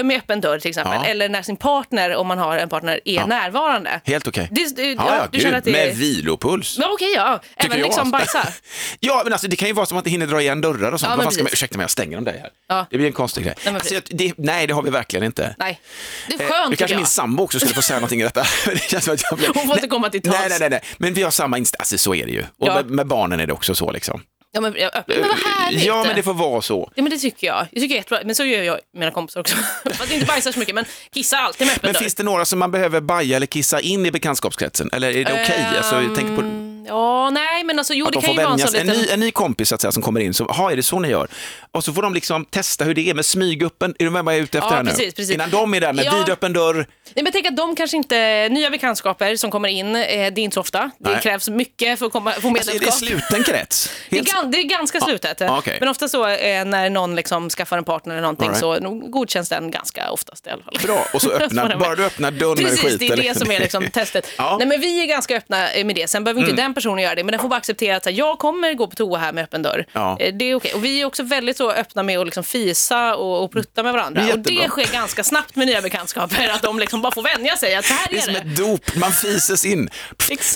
[0.03, 1.05] Med öppen dörr till exempel, Ja.
[1.09, 4.01] eller när sin partner, om man har en partner, är närvarande.
[4.05, 4.47] Helt okej.
[4.51, 5.93] Det, Ja, ja, du känner gud, att det med är...
[5.93, 6.77] vilopuls.
[6.79, 7.39] Ja, okej, ja.
[7.49, 7.85] Tycker Även jag.
[7.85, 8.47] liksom bajsa.
[8.99, 10.99] Ja, men alltså, det kan ju vara som att det hinner dra igen dörrar och
[10.99, 11.09] sånt.
[11.09, 12.49] Ja, Vad fan ska man, ursäkta mig, jag stänger dem där här.
[12.67, 12.85] Ja.
[12.89, 13.55] Det blir en konstig grej.
[13.65, 15.55] men alltså, det, nej, det har vi verkligen inte.
[15.57, 15.79] Nej,
[16.27, 16.99] det är Eh, skönt Nu tycker kanske jag.
[16.99, 18.45] min sambo också skulle få säga någonting i detta.
[18.65, 19.47] det känns som att jag blir...
[19.53, 20.37] Hon får inte komma till tals.
[20.39, 20.81] Nej, nej, nej, nej.
[20.97, 21.81] Men vi har samma inställning.
[21.81, 22.41] Alltså, så är det ju.
[22.41, 22.73] Och Ja.
[22.75, 24.21] med, med barnen är det också så liksom.
[24.53, 25.85] Ja, men, ja, men vad härligt.
[25.85, 26.91] Ja, men det får vara så.
[26.95, 27.57] Ja, men det tycker jag.
[27.59, 28.19] Jag tycker det är jättebra.
[28.25, 29.55] Men så gör jag med mina kompisar också.
[29.93, 31.99] Fast inte bajsar så mycket, men kissar alltid med öppen Men dörr.
[31.99, 34.89] finns det några som man behöver baja eller kissa in i bekantskapskretsen?
[34.93, 35.67] Eller är det okej?
[35.77, 38.41] Alltså, jag tänker på Ehm, Ja, nej, men alltså jo, att det de kan ju
[38.41, 39.01] vara en sån En, liten...
[39.01, 40.99] ny, en ny kompis så att säga, som kommer in, så, ha, är det så
[40.99, 41.27] ni gör?
[41.73, 43.95] Och så får de liksom testa hur det är med smyguppen.
[43.99, 44.89] Är du med vad jag är ute efter Ja, här nu?
[44.89, 45.33] precis, precis.
[45.33, 46.17] Innan de är där med Ja.
[46.17, 46.87] vidöppen dörr.
[47.15, 50.39] Nej, men tänk att de kanske inte, nya bekantskaper som kommer in, eh, det är
[50.39, 50.91] inte så ofta.
[50.99, 51.21] Det Nej.
[51.21, 52.93] krävs mycket för att komma, få Alltså, är det medlemskap.
[53.29, 53.91] sluten krets?
[54.09, 55.39] Det är, Helt- det är ganska slutet.
[55.39, 55.77] Ja, okej.
[55.79, 58.59] Men ofta så eh, när någon liksom skaffar en partner eller någonting right.
[58.59, 58.79] så
[59.11, 60.73] godkänns den ganska oftast i alla fall.
[60.83, 63.19] Bra, och så den- bara du öppnar dörren det Precis, det skiter.
[63.19, 64.27] är det som är liksom testet.
[64.37, 64.47] Ja.
[64.47, 64.57] Mm.
[64.57, 66.09] Nej, men vi är ganska öppna eh, med det.
[66.09, 68.39] Sen behöver inte den personen göra det, men den får bara acceptera att här, jag
[68.39, 69.85] kommer gå på toa här med öppen dörr.
[69.93, 70.17] Ja.
[70.33, 70.73] Det är okej.
[70.73, 73.93] Och vi är också väldigt så öppna med att liksom fisa och, och prutta med
[73.93, 74.21] varandra.
[74.21, 77.21] Det är och det sker ganska snabbt med nya bekantskaper, att de liksom bara får
[77.21, 78.39] vänja sig att så här Det är är som det.
[78.39, 79.89] ett dop, man fises in.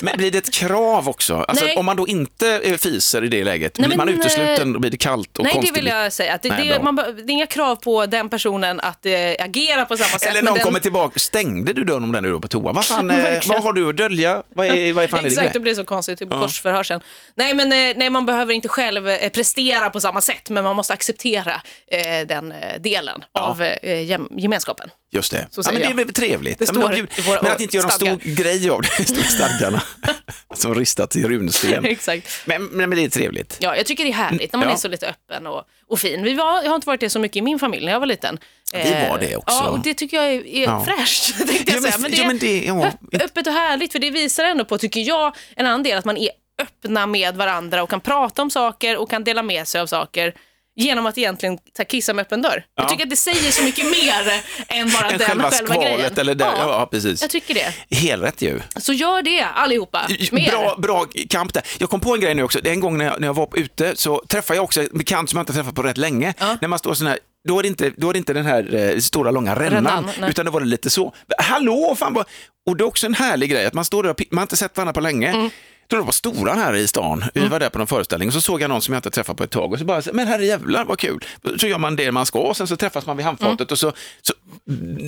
[0.02, 1.34] Men blir det ett krav också?
[1.36, 1.76] Alltså, Nej.
[1.76, 4.80] om man då inte eh, fiser i det läget, Nej, blir man men, utesluten och
[4.80, 5.76] blir det kallt och Nej, det konstigt?
[5.76, 6.34] vill jag säga.
[6.34, 9.84] Att det, Nej, det, man, det är inga krav på den personen att eh, agera
[9.84, 10.30] på samma sätt.
[10.30, 12.72] Eller någon den, kommer tillbaka, stängde du dörren om den är då på toa?
[12.72, 14.42] Vad, fan, eh, vad har du att dölja?
[14.54, 15.60] Vad är, vad är fan är Exakt, det grej?
[15.62, 17.00] blir så konstigt typ korsförhör sen.
[17.34, 20.76] Nej, men eh, nej, man behöver inte själv eh, prestera på samma sätt, men man
[20.76, 24.90] måste acceptera eh, den eh, delen av eh, gem- gemenskapen.
[25.12, 25.46] Just det.
[25.56, 26.58] Ja, men det är väl trevligt.
[26.58, 26.92] Det Ja, men, står
[27.26, 29.82] de- men att inte göra en stor grej av det, står stadgarna.
[30.54, 31.84] Som ristat i runsten.
[31.84, 32.28] Exakt.
[32.44, 33.58] Men, men, det är trevligt.
[33.60, 34.74] Ja, jag tycker det är härligt när man Ja.
[34.74, 36.22] är så lite öppen och, och fin.
[36.22, 38.06] Vi var, jag har inte varit det så mycket i min familj när jag var
[38.06, 38.38] liten.
[38.72, 39.56] vi var det också.
[39.56, 40.84] Ja, och det tycker jag är, är Ja.
[40.84, 41.36] fräscht.
[41.38, 41.98] Tänkte Ja, jag men- säga.
[41.98, 42.86] Men det, ja, är men det- ja.
[43.18, 46.04] öpp- öppet och härligt, för det visar ändå på, tycker jag, en annan del, att
[46.04, 46.30] man är
[46.62, 50.34] öppna med varandra och kan prata om saker och kan dela med sig av saker
[50.76, 52.64] genom att egentligen ta- kissa med öppen dörr.
[52.74, 52.88] Jag Ja.
[52.88, 56.12] tycker att det säger så mycket mer än bara Än den själva själva, grejen.
[56.16, 56.52] eller där.
[56.58, 57.22] Ja, precis.
[57.22, 57.96] Jag tycker det.
[57.96, 58.60] Helrätt ju.
[58.76, 60.08] Så gör det allihopa.
[60.32, 60.50] Mer.
[60.50, 61.62] Bra, bra kamp där.
[61.78, 62.60] Jag kom på en grej nu också.
[62.62, 64.88] Det är en gång när jag, när jag var ute så träffade jag också en
[64.92, 66.34] bekant som jag inte träffat på rätt länge.
[66.38, 66.56] Ja.
[66.60, 67.18] När man står sån här
[67.48, 70.30] då är, det inte, då är det inte den här eh, stora långa rännan, nej.
[70.30, 71.14] utan då var det lite så.
[71.38, 72.26] Hallå, fan vad...
[72.66, 74.56] Och det är också en härlig grej att man står där och man har inte
[74.56, 75.28] sett varandra på länge.
[75.28, 75.50] Mm.
[75.88, 78.40] Då det var stora här i stan, vi var där på någon föreställning och så
[78.40, 80.46] såg jag någon som jag inte träffat på ett tag och så bara, men herre
[80.46, 81.24] jävlar vad kul.
[81.60, 83.72] Så gör man det man ska och sen så träffas man vid handfatet Mm.
[83.72, 84.34] och så, så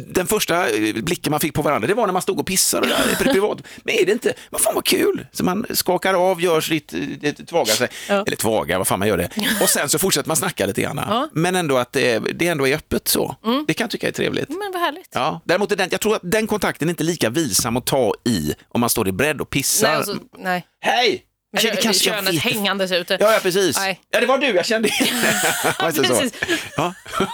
[0.07, 2.83] den första eh, blicken man fick på varandra, det var när man stod och pissade
[2.83, 3.59] och där, pri- privat.
[3.85, 5.27] Men är det inte, vad fan vad kul.
[5.33, 8.25] Så man skakar av, gör sitt, eh, tvagar sig, Ja.
[8.27, 9.31] eller tvagar, vad fan man gör det.
[9.63, 11.01] Och sen så fortsätter man snacka lite grann.
[11.09, 11.17] Ja.
[11.17, 11.29] Mm.
[11.33, 13.37] Men ändå att det, det ändå är öppet så.
[13.67, 14.49] Det kan jag tycka är trevligt.
[14.49, 15.09] Men vad härligt.
[15.13, 18.15] Ja, däremot är den, jag tror att den kontakten är inte lika vilsam att ta
[18.25, 19.89] i om man står i bredd och pissar.
[19.89, 20.67] Nej, alltså, nej.
[20.81, 21.25] Hej!
[21.57, 22.43] Eller det kanske jag Könet vet.
[22.43, 23.17] hängandes ute.
[23.21, 23.77] Ja, ja, precis.
[23.77, 24.01] Nej.
[24.11, 25.05] Ja, det var du, jag kände så.
[26.03, 26.33] precis.
[26.77, 26.95] Ja.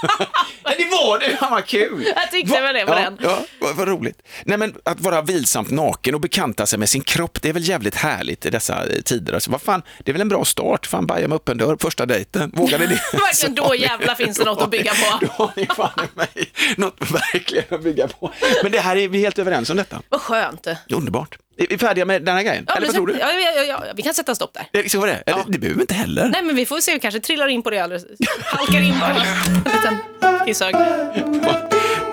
[0.64, 2.12] Nej, det var du, fan vad kul.
[2.16, 3.18] Jag tyckte Va- väl det på ja, den.
[3.22, 4.22] Ja, vad, vad roligt.
[4.44, 7.68] Nej, men att vara vilsamt naken och bekanta sig med sin kropp, det är väl
[7.68, 9.32] jävligt härligt i dessa eh, tider.
[9.32, 12.06] Alltså, vad fan, det är väl en bra start, fan baja med öppen dörr, första
[12.06, 13.00] dejten, vågade det?
[13.12, 15.18] Verkligen, då jävla finns det något att bygga på.
[15.20, 18.32] Då har ni fan mig något verkligen att bygga på.
[18.62, 20.02] Men det här är vi helt överens om detta.
[20.08, 20.66] Vad skönt.
[20.90, 21.38] Underbart.
[21.56, 22.64] Är vi färdiga med den här grejen?
[22.68, 23.12] Ja, Eller vad tror du?
[23.18, 24.66] Ja, ja, ja, ja, vi kan sätta stopp där.
[24.82, 25.22] Det ska vara det?
[25.26, 26.28] Eller, det behöver vi inte heller.
[26.28, 28.04] Nej, men vi får se, vi kanske trillar in på det alldeles.
[28.44, 29.04] Halkar in på
[29.70, 29.98] en liten
[30.46, 30.74] kisshög.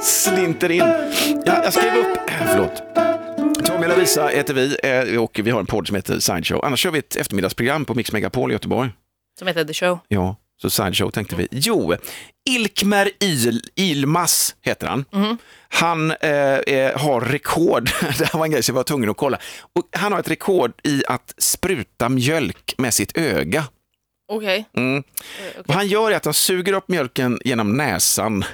[0.01, 0.79] Slinter in.
[1.45, 2.17] Ja, jag skrev upp,
[2.51, 2.83] förlåt.
[3.65, 6.65] Tommy och Lovisa heter vi eh, och vi har en podd som heter Sideshow.
[6.65, 8.89] Annars kör vi ett eftermiddagsprogram på Mix Megapol i Göteborg.
[9.39, 9.99] Som heter The Show.
[10.07, 11.47] Ja, så Sideshow tänkte vi.
[11.51, 11.95] Jo,
[12.49, 15.05] Ilkmer Il, Ilmas heter han.
[15.69, 17.83] Han eh, eh, har rekord,
[18.17, 19.37] det här var en grej som jag var tvungen att kolla.
[19.75, 23.63] Och han har ett rekord i att spruta mjölk med sitt öga.
[24.31, 24.65] Okej.
[24.77, 25.03] Mm.
[25.65, 28.45] Vad han gör är att han suger upp mjölken genom näsan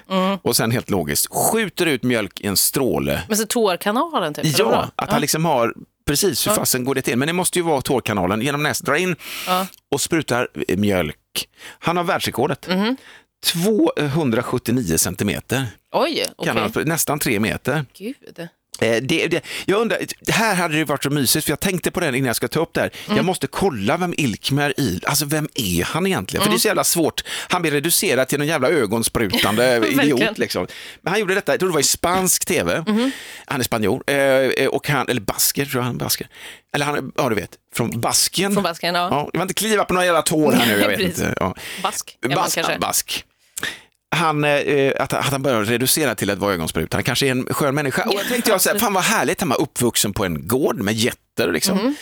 [0.42, 3.24] och sen helt logiskt skjuter ut mjölk i en stråle.
[3.28, 4.60] Men så tårkanalen typ?
[4.60, 5.74] Ja, att han liksom har,
[6.08, 7.18] precis hur fasen går det till?
[7.18, 9.16] Men det måste ju vara tårkanalen genom näsan, dra in
[9.48, 9.68] Ja.
[9.92, 10.78] och sprutar eh,
[11.80, 12.68] Han har världsrekordet.
[12.68, 12.96] Mhm.
[13.44, 17.86] 279 centimeter, Oj, kan han, nästan tre meter.
[17.98, 18.48] Gud.
[18.82, 20.00] Eh, det, det, jag undrar,
[20.32, 22.60] här hade det varit så mysigt, för jag tänkte på det innan jag ska ta
[22.60, 22.92] upp det här.
[23.06, 23.18] Mm.
[23.18, 26.44] Jag måste kolla vem Ilkmer Il, alltså vem är han egentligen?
[26.44, 27.24] För det är så jävla svårt.
[27.50, 30.38] Han blir reducerad till någon jävla ögonsprutande idiot.
[30.38, 30.68] Liksom.
[31.02, 32.84] Men han gjorde detta, jag tror det var i spansk tv.
[32.88, 33.12] Mhm.
[33.46, 36.28] Han är spanjor, eh, och han, eller basker tror jag han är basker.
[36.76, 38.54] Eller han, är- ja du vet, från Basken.
[38.54, 39.08] Från Basken, ja.
[39.12, 41.34] Ja, jag vill inte kliva på några jävla tår här nu, jag vet inte.
[41.40, 41.56] Ja.
[41.84, 42.80] Bask är man Bas, kanske.
[42.80, 43.24] bask.
[44.16, 46.98] Han, eh, att, att han börjar reducera till att vara ögonspruta.
[46.98, 48.04] Han kanske är en skön människa.
[48.04, 50.78] Och jag tänkte jag så här, fan vad härligt, han var uppvuxen på en gård
[50.78, 51.52] med getter.
[51.52, 51.80] Liksom.
[51.80, 51.96] Mm.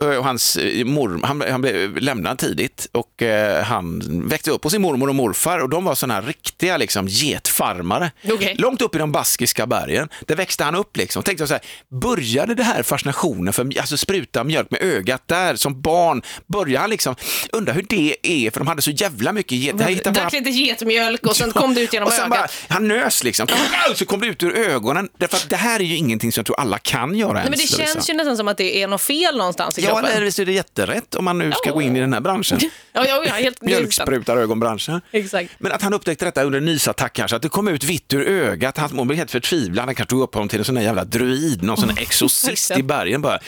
[0.00, 4.72] Och hans eh, mor, han, han blev lämnad tidigt och eh, han växte upp hos
[4.72, 8.10] sin mormor och morfar och de var sådana här riktiga liksom, getfarmare.
[8.32, 8.54] Okej.
[8.58, 10.08] Långt upp i de baskiska bergen.
[10.26, 11.22] Där växte han upp liksom.
[11.22, 11.62] Tänkte jag så här,
[12.00, 16.22] började det här fascinationen för alltså, spruta mjölk med ögat där som barn?
[16.46, 17.16] Började han liksom,
[17.52, 19.80] undra hur det är för de hade så jävla mycket get.
[19.80, 22.52] Hittade bara- Drack lite getmjölk och sen kom det ut genom och sen bara, ögat.
[22.68, 23.46] han nös liksom,
[23.94, 25.08] så kom det ut ur ögonen.
[25.18, 27.50] Därför att det här är ju ingenting som jag tror alla kan göra Nej, men
[27.52, 27.92] det ens, Lovisa.
[27.92, 30.46] känns ju nästan som att det är något fel någonstans i Ja, eller visst är
[30.46, 32.58] det jätterätt om man nu ska gå in i den här branschen.
[32.92, 35.00] Ja, ja, ja, helt Mjölksprutar ögonbranschen.
[35.12, 35.50] Exakt.
[35.58, 38.28] Men att han upptäckte detta under en nysattack kanske, att det kom ut vitt ur
[38.28, 40.82] ögat, hans mor blev helt förtvivlad, han kanske tog upp honom till en sån där
[40.82, 43.38] jävla druid, någon sån exorcist i bergen bara.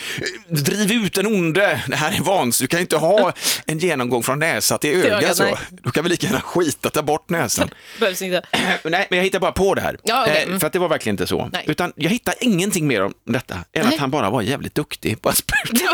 [0.48, 3.32] Driv ut den onde, det här är vansinnigt, du kan inte ha
[3.66, 5.44] en genomgång från näsa till öga så.
[5.44, 5.54] nej.
[5.70, 7.70] Du kan väl lika gärna skita, ta bort näsan.
[8.00, 8.42] Behövs inte.
[8.84, 9.96] Nej, men jag hittar bara på det här.
[10.02, 10.60] Ja, okej, Eh, mm.
[10.60, 11.48] För att det var verkligen inte så.
[11.52, 11.64] Nej.
[11.66, 13.94] Utan jag hittar ingenting mer om detta än Nej.
[13.94, 15.84] att han bara var jävligt duktig på att spruta.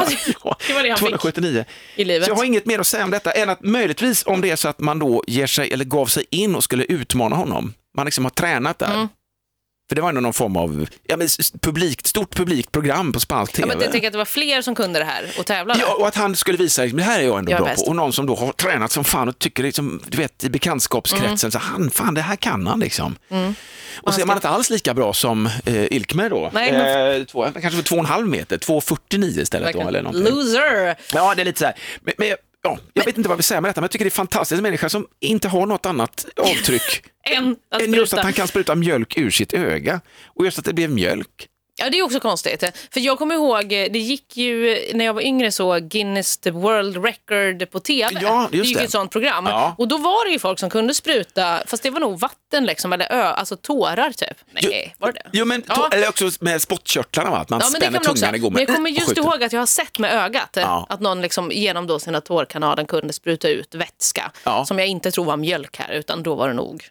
[0.42, 1.64] Det var det- Ja, det var det han fick 279.
[1.96, 2.24] i livet.
[2.24, 4.56] Så jag har inget mer att säga om detta än att möjligtvis om det är
[4.56, 7.74] så att man då ger sig eller gav sig in och skulle utmana honom.
[7.96, 8.94] Man liksom har tränat där.
[8.94, 9.08] Mm.
[9.88, 11.28] För det var ändå någon form av ja, men
[11.60, 13.66] publikt, stort publikt program på spansk Ja, tv.
[13.74, 15.80] men jag tänker att det var fler som kunde det här och tävlade.
[15.80, 17.84] Ja, och att han skulle visa, liksom, det här är jag ändå Jag bra bäst.
[17.84, 17.90] på.
[17.90, 21.50] Och någon som då har tränat som fan och tycker, liksom, du vet, i bekantskapskretsen,
[21.50, 23.16] så han, fan det här kan han liksom.
[24.02, 26.50] Och så är man inte alls lika bra som eh, Ilkmer då.
[26.54, 29.80] Nej, men- eh, två, kanske två och en halv meter, 2,49 istället då.
[29.88, 30.34] Eller någonting.
[30.34, 30.96] Loser!
[31.12, 31.74] Ja, det är lite så här.
[32.02, 32.28] Men, men,
[32.64, 34.58] ja, jag vet inte vad vi säger med detta, men jag tycker det är fantastiskt.
[34.58, 37.04] En människa som inte har något annat avtryck
[37.70, 40.00] att än just att han kan spruta mjölk ur sitt öga.
[40.24, 41.48] Och just att det blev mjölk.
[41.76, 42.64] Ja, det är också konstigt.
[42.92, 47.04] För jag kommer ihåg, det gick ju när jag var yngre så Guinness the World
[47.04, 48.18] Record på TV.
[48.22, 48.84] Ja, just gick det.
[48.84, 49.46] ett sånt program.
[49.46, 49.74] Ja.
[49.78, 52.92] Och då var det ju folk som kunde spruta, fast det var nog vatten liksom,
[52.92, 54.36] eller ö, alltså tårar typ.
[54.50, 55.30] Nej, var det det?
[55.32, 55.88] Jo, men, Ja.
[55.92, 57.36] eller också med spottkörtlarna, va?
[57.38, 58.54] att man Ja, det spänner tungan i gommen.
[58.54, 60.86] Men jag kommer just ihåg att jag har sett med ögat Ja.
[60.88, 64.32] att någon liksom genom då sina tårkanaler kunde spruta ut vätska
[64.66, 66.84] som jag inte tror var mjölk här utan då var det nog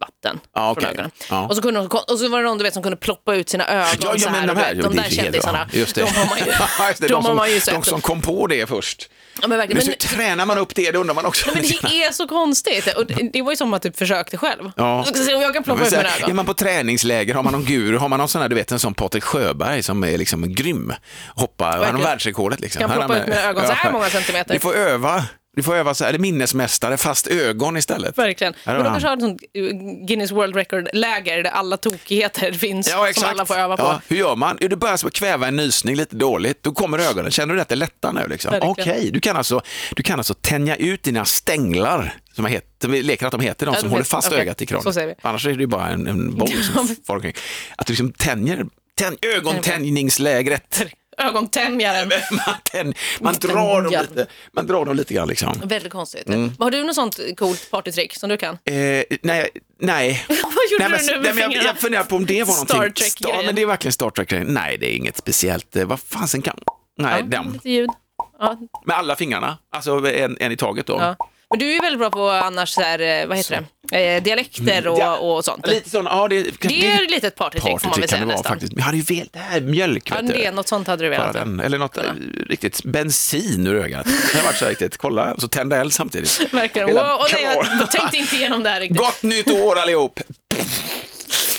[0.00, 0.88] vatten Ja, från okej.
[0.88, 1.10] ögonen.
[1.30, 1.46] Ja.
[1.46, 3.48] Och, så kunde, de- och så var det någon du vet, som kunde ploppa ut
[3.48, 4.46] sina ögon Ja, så ja, här.
[4.46, 6.44] men de här, vet, de där kändisarna, de har man ju,
[6.98, 9.10] de de, som, man ju de som kom på det först.
[9.42, 9.58] Ja, men.
[9.58, 10.90] Men, Men, hur tränar man upp det?
[10.90, 11.50] Det undrar man också.
[11.54, 11.68] men det
[12.04, 12.96] är så konstigt.
[12.96, 14.70] Och det det var ju som att du försökte själv.
[14.76, 14.96] Ja.
[14.96, 16.36] Jag ska se om jag kan ploppa ut så mina här, är ögon.
[16.36, 18.78] man på träningsläger, har man någon guru, har man någon sån här, du vet en
[18.78, 20.92] sån Patrik Sjöberg som är liksom grym,
[21.34, 22.80] hoppar, han har världsrekordet liksom.
[22.80, 24.54] Kan ploppa ut mina ögon så här många centimeter.
[24.54, 25.24] Vi får öva,
[25.56, 28.18] vi får öva så här, minnesmästare fast ögon istället.
[28.18, 28.54] Verkligen.
[28.64, 29.62] Men de kanske har ett sånt eh,
[30.06, 33.82] Guinness World Record-läger där alla tokigheter finns Ja, som alla får öva på.
[33.82, 34.56] Ja, hur gör man?
[34.60, 37.30] Du börjar att kväva en nysning lite dåligt, då kommer ögonen.
[37.30, 38.28] Känner du att det är lättare nu?
[38.28, 38.58] Liksom?
[38.62, 39.60] Okej, du, kan alltså,
[39.96, 43.66] du kan alltså tänja ut dina stänglar, som jag heter, vi leker att de heter,
[43.66, 45.14] de Ja, som de håller fast okej, ögat i kranen.
[45.22, 47.34] Annars är det ju bara en, en boll som far omkring.
[47.76, 50.82] Att du liksom tänjer, tänj, ögontänjningslägret.
[51.18, 52.08] Ögontänjaren.
[52.30, 55.52] Man, man, drar dem lite, man drar dem lite grann liksom.
[55.64, 56.28] Väldigt konstigt.
[56.28, 56.52] Mm.
[56.58, 58.54] Har du något sånt coolt partytrick som du kan?
[58.64, 58.74] Eh,
[59.22, 59.48] nej,
[59.80, 60.24] nej.
[60.28, 60.38] Vad
[60.70, 62.74] gjorde Nej, men, du nu med nej, jag, jag funderar på om det var Star
[62.74, 62.92] någonting.
[63.04, 63.36] Trek-grejen.
[63.40, 64.46] Ja, men det är verkligen Star Trek-grejen.
[64.46, 65.76] Nej, det är inget speciellt.
[65.76, 66.58] Eh, Vad fasen kan...
[66.98, 67.52] Nej, Ja, dem.
[67.52, 67.90] lite ljud.
[68.38, 70.96] Ja, Med alla fingrarna, alltså en, en i taget då.
[71.00, 71.16] ja.
[71.50, 74.88] Men du är väldigt bra på annars, så här, eh, vad heter det, eh, dialekter
[74.88, 75.66] och, Ja, och sånt.
[75.66, 78.26] Lite sån, ja det, Det är lite ett partytrick får man väl säga kan det
[78.26, 78.52] vara nästan.
[78.52, 78.72] faktiskt.
[78.76, 80.32] Jag hade ju velat, det här mjölk Ja, vet du.
[80.32, 81.32] det, något sånt hade du velat.
[81.32, 82.02] den, eller något eh,
[82.48, 84.06] riktigt bensin ur ögat.
[84.32, 86.40] Det har varit så riktigt, kolla, och så tända eld samtidigt.
[86.52, 86.88] Verkligen.
[86.88, 87.42] Hela Och, nej,
[87.80, 88.98] jag tänkte inte igenom det här riktigt.
[88.98, 90.20] Gott nytt år allihop!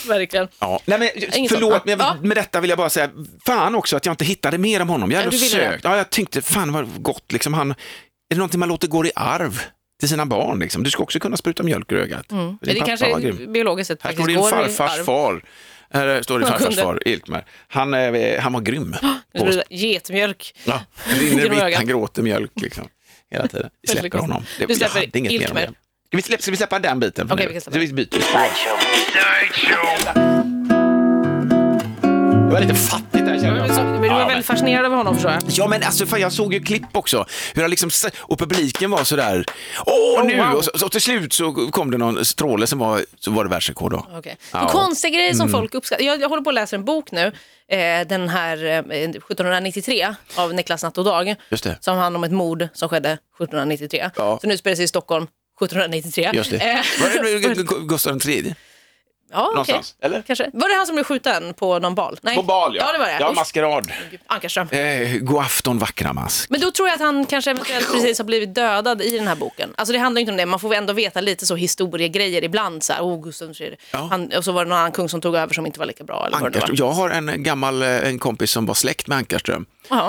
[0.07, 0.47] Verkligen.
[0.59, 0.79] Ja.
[0.85, 1.85] Nej, men, Inget förlåt, sånt.
[1.85, 2.17] men jag, Ja.
[2.21, 3.09] med detta vill jag bara säga,
[3.45, 5.11] fan också att jag inte hittade mer om honom.
[5.11, 7.75] Jag Ja, hade du ville sökt, ja, jag tänkte, fan vad gott, liksom, han, är
[8.29, 9.61] det någonting man låter gå i arv
[9.99, 10.59] till sina barn?
[10.59, 10.83] Liksom?
[10.83, 12.31] Du ska också kunna spruta mjölk ur ögat.
[12.31, 12.45] Mm.
[12.47, 13.53] Din Det pappa kanske grym.
[13.53, 15.41] biologiskt sett Här står din farfars far.
[15.93, 17.45] Här står din farfars far, Ilkmer.
[17.67, 17.93] Han,
[18.39, 18.95] han var grym.
[19.33, 20.55] Det Getmjölk.
[20.63, 20.81] Ja,
[21.19, 22.87] rinner vitt, han gråter mjölk liksom,
[23.31, 23.69] hela tiden.
[23.81, 24.43] Vi släpper honom.
[24.59, 25.61] Det, Du jag släpper hade inget mer om Ilkmer.
[25.61, 25.67] det.
[26.07, 27.31] Ska vi, släppa, ska vi släppa den biten?
[27.31, 27.47] Okej, nu?
[27.47, 30.38] vi kan släppa Så vi byter spår.
[32.49, 33.85] Det var lite fattigt där känner jag.
[33.85, 35.41] Men du var väldigt fascinerad av honom förstår jag.
[35.47, 39.03] Ja men alltså fan, jag såg ju klipp också, hur han liksom, och publiken var
[39.03, 39.45] sådär,
[39.85, 40.37] åh nu!
[40.37, 40.53] wow.
[40.53, 43.49] Och, så, så till slut så kom det någon stråle som var, så var det
[43.49, 44.05] världsrekord då.
[44.17, 44.33] Okay.
[44.53, 44.61] Ja.
[44.61, 45.37] En konstig grej Mm.
[45.37, 46.03] som folk uppskattar.
[46.03, 47.25] Jag, jag håller på att läsa en bok nu,
[47.71, 51.77] eh, den här eh, 1793 av Niklas Natt och Dag, Just det.
[51.81, 54.09] som handlar om ett mord som skedde 1793.
[54.15, 54.39] Ja.
[54.41, 55.23] Så nu spelar sig i Stockholm
[55.61, 56.29] 1793.
[56.33, 56.57] Just det.
[56.57, 58.55] Eh, Var det Gustav III?
[59.31, 59.95] Ja, någonstans.
[60.01, 60.21] Eller?
[60.21, 60.49] Kanske.
[60.53, 62.19] Var det han som blev skjuten på någon bal?
[62.21, 62.35] Nej.
[62.35, 62.83] På bal, ja.
[62.85, 63.17] Ja, det var det.
[63.19, 63.91] Ja, maskerad.
[64.27, 64.67] Ankarström.
[64.69, 66.49] Eh, god afton, vackra mask.
[66.49, 69.35] Men då tror jag att han kanske eventuellt precis har blivit dödad i den här
[69.35, 69.73] boken.
[69.77, 72.83] Alltså det handlar inte om det, man får ändå veta lite så historiegrejer ibland.
[72.83, 73.49] Så här, oh, Gustav.
[73.91, 74.07] Ja.
[74.11, 76.03] Han, och så var det någon annan kung som tog över som inte var lika
[76.03, 76.27] bra.
[76.27, 76.69] Eller vad det var.
[76.73, 79.65] Jag har en gammal eh, en kompis som var släkt med Ankarström.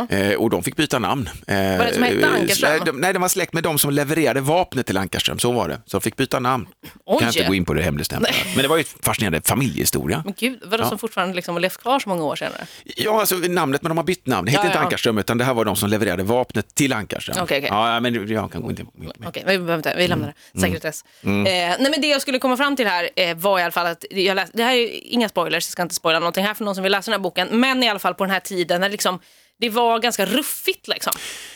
[0.08, 1.28] Eh, och de fick byta namn.
[1.46, 2.70] Eh, Vad är det som hette eh, Ankarström?
[2.70, 5.68] Nej, de, nej, de var släkt med de som levererade vapnet till Ankarström, så var
[5.68, 5.80] det.
[5.86, 6.66] Så de fick byta namn.
[7.06, 7.18] Oj.
[7.18, 8.34] Kan jag inte gå in på det hemligstämplade.
[8.54, 10.22] Men det var ju fascinerande familjehistoria.
[10.24, 12.66] Men gud, vadå som fortfarande liksom har levt kvar så många år senare?
[12.84, 14.44] Ja, alltså namnet, men de har bytt namn.
[14.44, 14.84] Det heter Ja, inte ja.
[14.84, 17.36] Ankarström, utan det här var de som levererade vapnet till Ankarström.
[17.40, 17.68] Okej, okej.
[17.70, 18.84] Ja, men jag kan gå inte
[19.26, 20.58] Okej, vi behöver inte, vi lämnar det.
[20.58, 20.70] Mm.
[20.70, 21.04] Sekretess.
[21.22, 23.86] Eh, nej men det jag skulle komma fram till här eh, var i alla fall
[23.86, 26.64] att, jag läste, det här är inga spoilers, jag ska inte spoila någonting här för
[26.64, 28.80] någon som vill läsa den här boken, men i alla fall på den här tiden
[28.80, 29.18] när liksom,
[29.61, 31.12] det var ganska ruffigt liksom.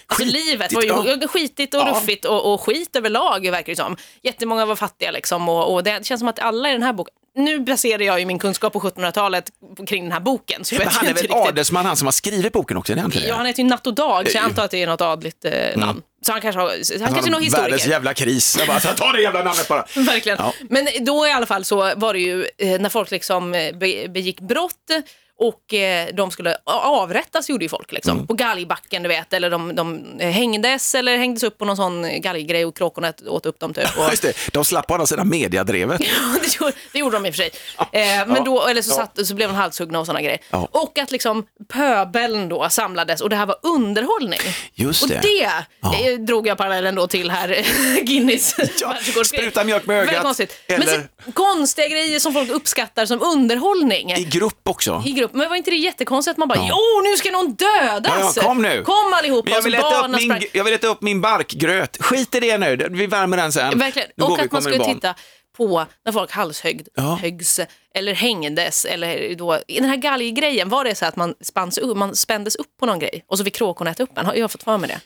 [0.07, 1.29] Alltså Skitigt, livet var ju ja.
[1.29, 1.95] skitigt och Ja.
[2.01, 3.97] ruffigt och, och skit överlag verkar det som.
[4.23, 7.15] Jättemånga var fattiga liksom och, och det känns som att alla i den här boken,
[7.37, 9.51] nu baserar jag ju min kunskap på 1700-talet
[9.87, 10.65] kring den här boken.
[10.65, 12.95] Så jag han är väl adelsman, han som har skrivit boken också?
[12.95, 13.27] Det?
[13.29, 15.01] Ja, han heter ju Natt och Dag, så jag Eh, antar att det är något
[15.01, 16.03] adligt eh, namn.
[16.27, 16.69] Så han kanske, har,
[17.05, 17.71] han kanske är någon historiker.
[17.71, 18.57] Världens jävla kris.
[18.59, 19.85] Jag bara, så ta det jävla namnet bara.
[19.97, 20.39] Verkligen.
[20.41, 20.53] Ja.
[20.71, 24.09] Men då i alla fall så var det ju eh, när folk liksom eh, be,
[24.09, 24.91] begick brott
[25.39, 28.13] och eh, de skulle avrättas gjorde ju folk liksom.
[28.17, 28.27] Mm.
[28.27, 32.21] På galgbacken du vet eller de, de eh, hängdes eller hängdes upp på någon sån
[32.21, 33.99] galggrej och kråkorna åt upp dem typ.
[33.99, 35.99] Och, Just det, de slapp å andra sidan mediadrevet.
[36.43, 37.51] det, gjorde, det gjorde de i och för sig.
[37.93, 38.95] Eh, men ja, då, eller så, ja.
[38.95, 40.39] satt, så blev de halshuggna och såna grejer.
[40.51, 40.69] Ja.
[40.71, 44.41] Och att liksom pöbeln då samlades och det här var underhållning.
[44.75, 45.21] Just och det.
[45.23, 45.95] det Ja.
[45.95, 47.65] eh, drog jag parallellen då till här
[48.03, 50.09] Guinness Ja, spruta mjölk med ögat.
[50.09, 50.53] Väldigt konstigt.
[50.69, 54.13] Men Eller- så, konstiga grejer som folk uppskattar som underhållning.
[54.13, 55.03] I grupp också.
[55.07, 55.34] I grupp.
[55.35, 56.67] Men var inte det jättekonstigt att man bara, Ja.
[56.71, 58.37] jo nu ska någon dödas.
[58.37, 58.83] Ja, kom nu.
[58.83, 59.45] Kom allihopa.
[59.45, 61.97] Men jag Och vill, upp barnen min, sprang- jag vill äta upp min barkgröt.
[62.03, 63.79] Skit i det nu, vi värmer den sen.
[63.79, 64.09] Verkligen.
[64.17, 65.15] Går Och att man skulle titta
[65.57, 67.19] på när folk halshögg, Ja.
[67.95, 68.85] eller hängdes.
[68.85, 72.77] Eller då, I den här galggrejen, var det så att man, spanns man spändes upp
[72.81, 74.27] på någon grej och så fick kråkorna äta upp en?
[74.27, 75.01] Har jag fått för mig det?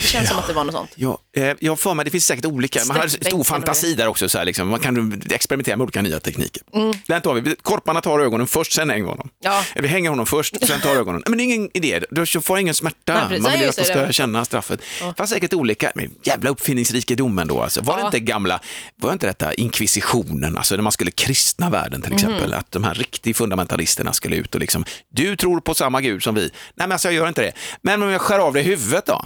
[0.00, 0.90] Det känns som att det var något sånt.
[0.94, 4.06] Ja, eh, jag har för mig, det finns säkert olika, man har stor fantasi där
[4.06, 4.68] också, så här, liksom.
[4.68, 6.62] man kan experimentera med olika nya tekniker.
[6.74, 6.94] Mm.
[7.06, 9.28] Den tar vi, korparna tar ögonen först, sen hänger vi honom.
[9.44, 9.64] Ja.
[9.74, 11.22] Vi hänger honom först, sen tar ögonen.
[11.28, 13.28] Men det är ingen idé, du får ingen smärta.
[13.30, 14.80] Nej, man vill att de det, ska det känna straffet.
[15.00, 17.80] Det var säkert olika, men jävla uppfinningsrikedomen då alltså.
[17.80, 18.06] Var det Ja.
[18.06, 18.60] inte gamla,
[18.96, 22.58] var det inte detta inkvisitionen, alltså när man skulle kristna världen till exempel, Mhm.
[22.58, 26.34] att de här riktiga fundamentalisterna skulle ut och liksom, du tror på samma gud som
[26.34, 26.40] vi.
[26.40, 27.52] Nej men alltså jag gör inte det.
[27.82, 29.24] Men om jag skär av det i huvudet då?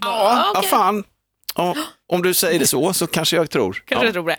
[0.00, 0.70] Ja, Ja, vad okej.
[0.70, 1.04] fan.
[1.56, 1.76] Ja,
[2.08, 3.82] om du säger det så, så kanske jag tror.
[3.86, 4.12] Kanske ja.
[4.12, 4.36] tror det.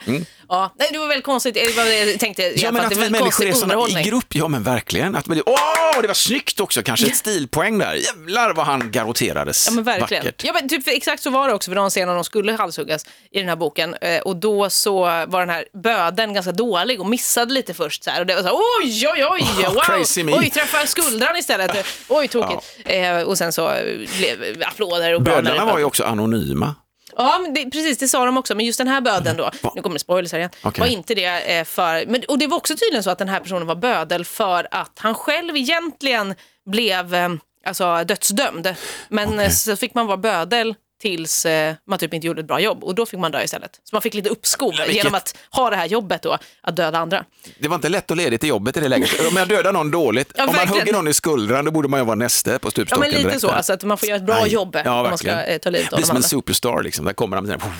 [0.49, 0.73] Ja.
[0.79, 1.53] Nej, det var väldigt konstigt.
[1.53, 2.53] Det var det jag tänkte.
[2.61, 3.97] Ja, men att det vi människor är underhållning.
[4.05, 5.15] i grupp, ja men verkligen.
[5.15, 7.93] Att man, åh, det var snyggt också, kanske ett stilpoäng där.
[7.93, 10.23] Jävlar vad han garrotterades Ja men verkligen.
[10.23, 10.43] vackert.
[10.43, 13.39] Ja, men typ, exakt så var det också för de scener de skulle halshuggas i
[13.39, 13.95] den här boken.
[14.01, 18.03] Eh, och då så var den här böden ganska dålig och missade lite först.
[18.03, 18.19] Så här.
[18.19, 19.81] Och det var så här, oj, oj, oj, Oh, wow.
[19.81, 20.33] crazy me.
[20.37, 21.85] Oj, träffade skuldran istället.
[22.07, 22.63] Oj, tokigt.
[22.85, 23.73] Eh, och sen så
[24.17, 25.21] blev applåder och.
[25.21, 26.75] Bödlarna var ju också anonyma.
[27.17, 28.55] Ja, men det, precis, det sa de också.
[28.55, 30.79] Men just den här bödeln då, nu kommer det spoilers här igen, Okej.
[30.79, 32.05] var inte det eh, för...
[32.05, 34.99] Men, och det var också tydligen så att den här personen var bödel för att
[34.99, 37.29] han själv egentligen blev eh,
[37.65, 38.75] alltså, dödsdömd.
[39.09, 39.45] Men Okej.
[39.45, 42.83] eh, så fick man vara bödel tills eh, man typ inte gjorde ett bra jobb
[42.83, 43.71] och då fick man dö istället.
[43.83, 46.97] Så man fick lite uppskov vilket- genom att ha det här jobbet då, att döda
[46.97, 47.25] andra.
[47.59, 49.09] Det var inte lätt att leda till jobbet i det läget.
[49.31, 51.99] Om jag dödar någon dåligt, Ja, om man hugger någon i skuldran, då borde man
[51.99, 52.99] ju vara näste på Ja stupstocken.
[53.01, 54.53] men lite direkt så, alltså att man får göra ett bra Nej.
[54.53, 56.27] jobb Ja, om man ska eh, ta livet Det av är de som en andra.
[56.29, 57.05] superstar, liksom.
[57.05, 57.71] där kommer han med här,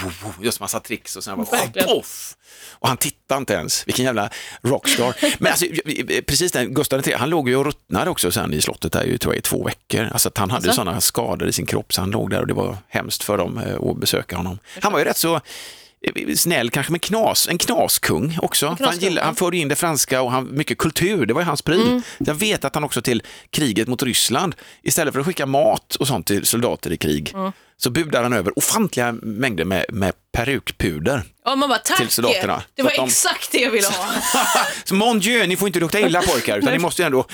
[0.42, 2.34] just massa tricks och sen bara poff!
[2.80, 4.30] Och han tittar inte ens, vilken jävla
[4.62, 5.16] rockstar.
[5.40, 5.66] Men alltså,
[6.28, 9.18] precis den, Gustav III, han låg ju och ruttnade också sen i slottet där ju,
[9.18, 10.10] tror jag, i två veckor.
[10.14, 10.82] Alltså han hade Alltså?
[10.82, 13.58] sådana skador i sin kropp så han låg där och det var hemskt för dem
[13.58, 14.60] eh, att besöka honom.
[14.82, 18.68] Han var ju rätt så eh, snäll kanske, men knas, en knaskung också.
[18.68, 19.26] Han, knaskung, gillade, ja.
[19.26, 21.82] han förde in det franska och han, mycket kultur, det var ju hans pryl.
[21.88, 22.02] Mm.
[22.18, 26.08] Jag vet att han också till kriget mot Ryssland, istället för att skicka mat och
[26.08, 27.52] sånt till soldater i krig, Mm.
[27.80, 31.24] Så budade han över ofantliga mängder med, med perukpuder.
[31.46, 32.64] Ja, man bara tack, till soldaterna.
[32.76, 34.06] det var de- exakt det jag ville ha.
[34.84, 37.28] så mon Dieu, ni får inte lukta illa pojkar, utan ni måste ju ändå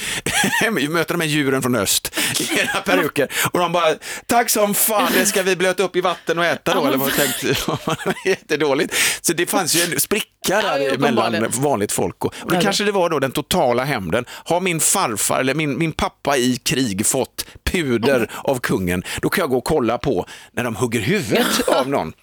[0.90, 3.32] möta de här djuren från öst i era peruker.
[3.52, 6.74] Och de bara, tack som fan, det ska vi blöta upp i vatten och äta
[6.74, 7.56] då, eller vad tänkte
[8.30, 8.96] Jättedåligt.
[9.22, 10.00] Så det fanns ju en
[10.44, 12.26] spricka Ja, mellan vanligt folk.
[12.26, 14.26] Och, och det kanske det var då den totala hämnden.
[14.30, 19.42] Har min farfar eller min, min pappa i krig fått puder av kungen, då kan
[19.42, 22.14] jag gå och kolla på när de hugger huvudet av någon.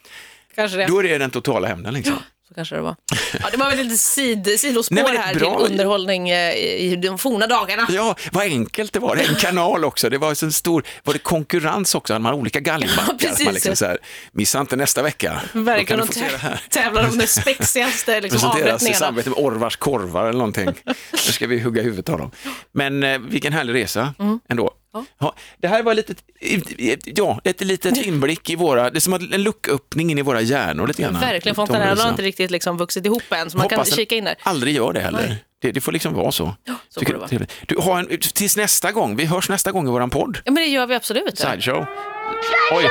[0.89, 2.15] Då är det den totala hämnden liksom.
[2.51, 2.97] Så kanske det var.
[3.41, 5.59] Ja, det var väl lite sid, sidospår Nej, här bra.
[5.59, 7.87] till underhållning eh, i de forna dagarna.
[7.91, 9.17] Ja, vad enkelt det var.
[9.17, 10.11] En kanal också.
[10.11, 12.13] Det var så stor, var det konkurrens också?
[12.13, 13.05] Hade man olika galgbackar?
[13.09, 13.45] Ja, precis.
[13.45, 13.99] man liksom så här,
[14.33, 15.41] missa inte nästa vecka.
[15.53, 16.39] Verkligen, de
[16.71, 18.99] tävlar om de spexigaste liksom, Presenteras i avrättningarna.
[18.99, 20.67] samarbete med Orvars korvar eller någonting.
[21.11, 22.31] Då ska vi hugga huvudet av dem.
[22.73, 24.15] Men eh, vilken härlig resa
[24.49, 24.71] ändå.
[24.93, 25.05] Ja.
[25.19, 26.15] Ja, det här var lite,
[27.05, 30.87] ja, ett litet inblick i våra, det är som en lucköppning in i våra hjärnor
[30.87, 31.21] lite grann.
[31.21, 32.03] Verkligen, Rosa.
[32.03, 34.35] har inte riktigt liksom vuxit ihop än, så man kan Hoppas den kika in där.
[34.43, 35.37] aldrig gör det heller.
[35.63, 36.55] Det, det får liksom vara så.
[36.89, 37.47] så Tycker får det vara.
[37.67, 40.39] Du, har en, tills nästa gång, vi hörs nästa gång i våran podd.
[40.45, 41.39] Ja, men det gör vi absolut.
[41.39, 41.87] Sideshow.
[42.73, 42.89] Oj,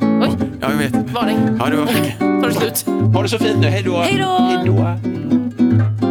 [0.00, 0.92] Oj, ja jag vet.
[0.92, 1.56] varning.
[1.60, 1.86] Ja, det var...
[1.86, 2.84] Tar det slut.
[3.14, 3.66] Ha det så fint nu.
[3.66, 3.98] Hej då.
[3.98, 4.16] Hej
[4.66, 6.09] då.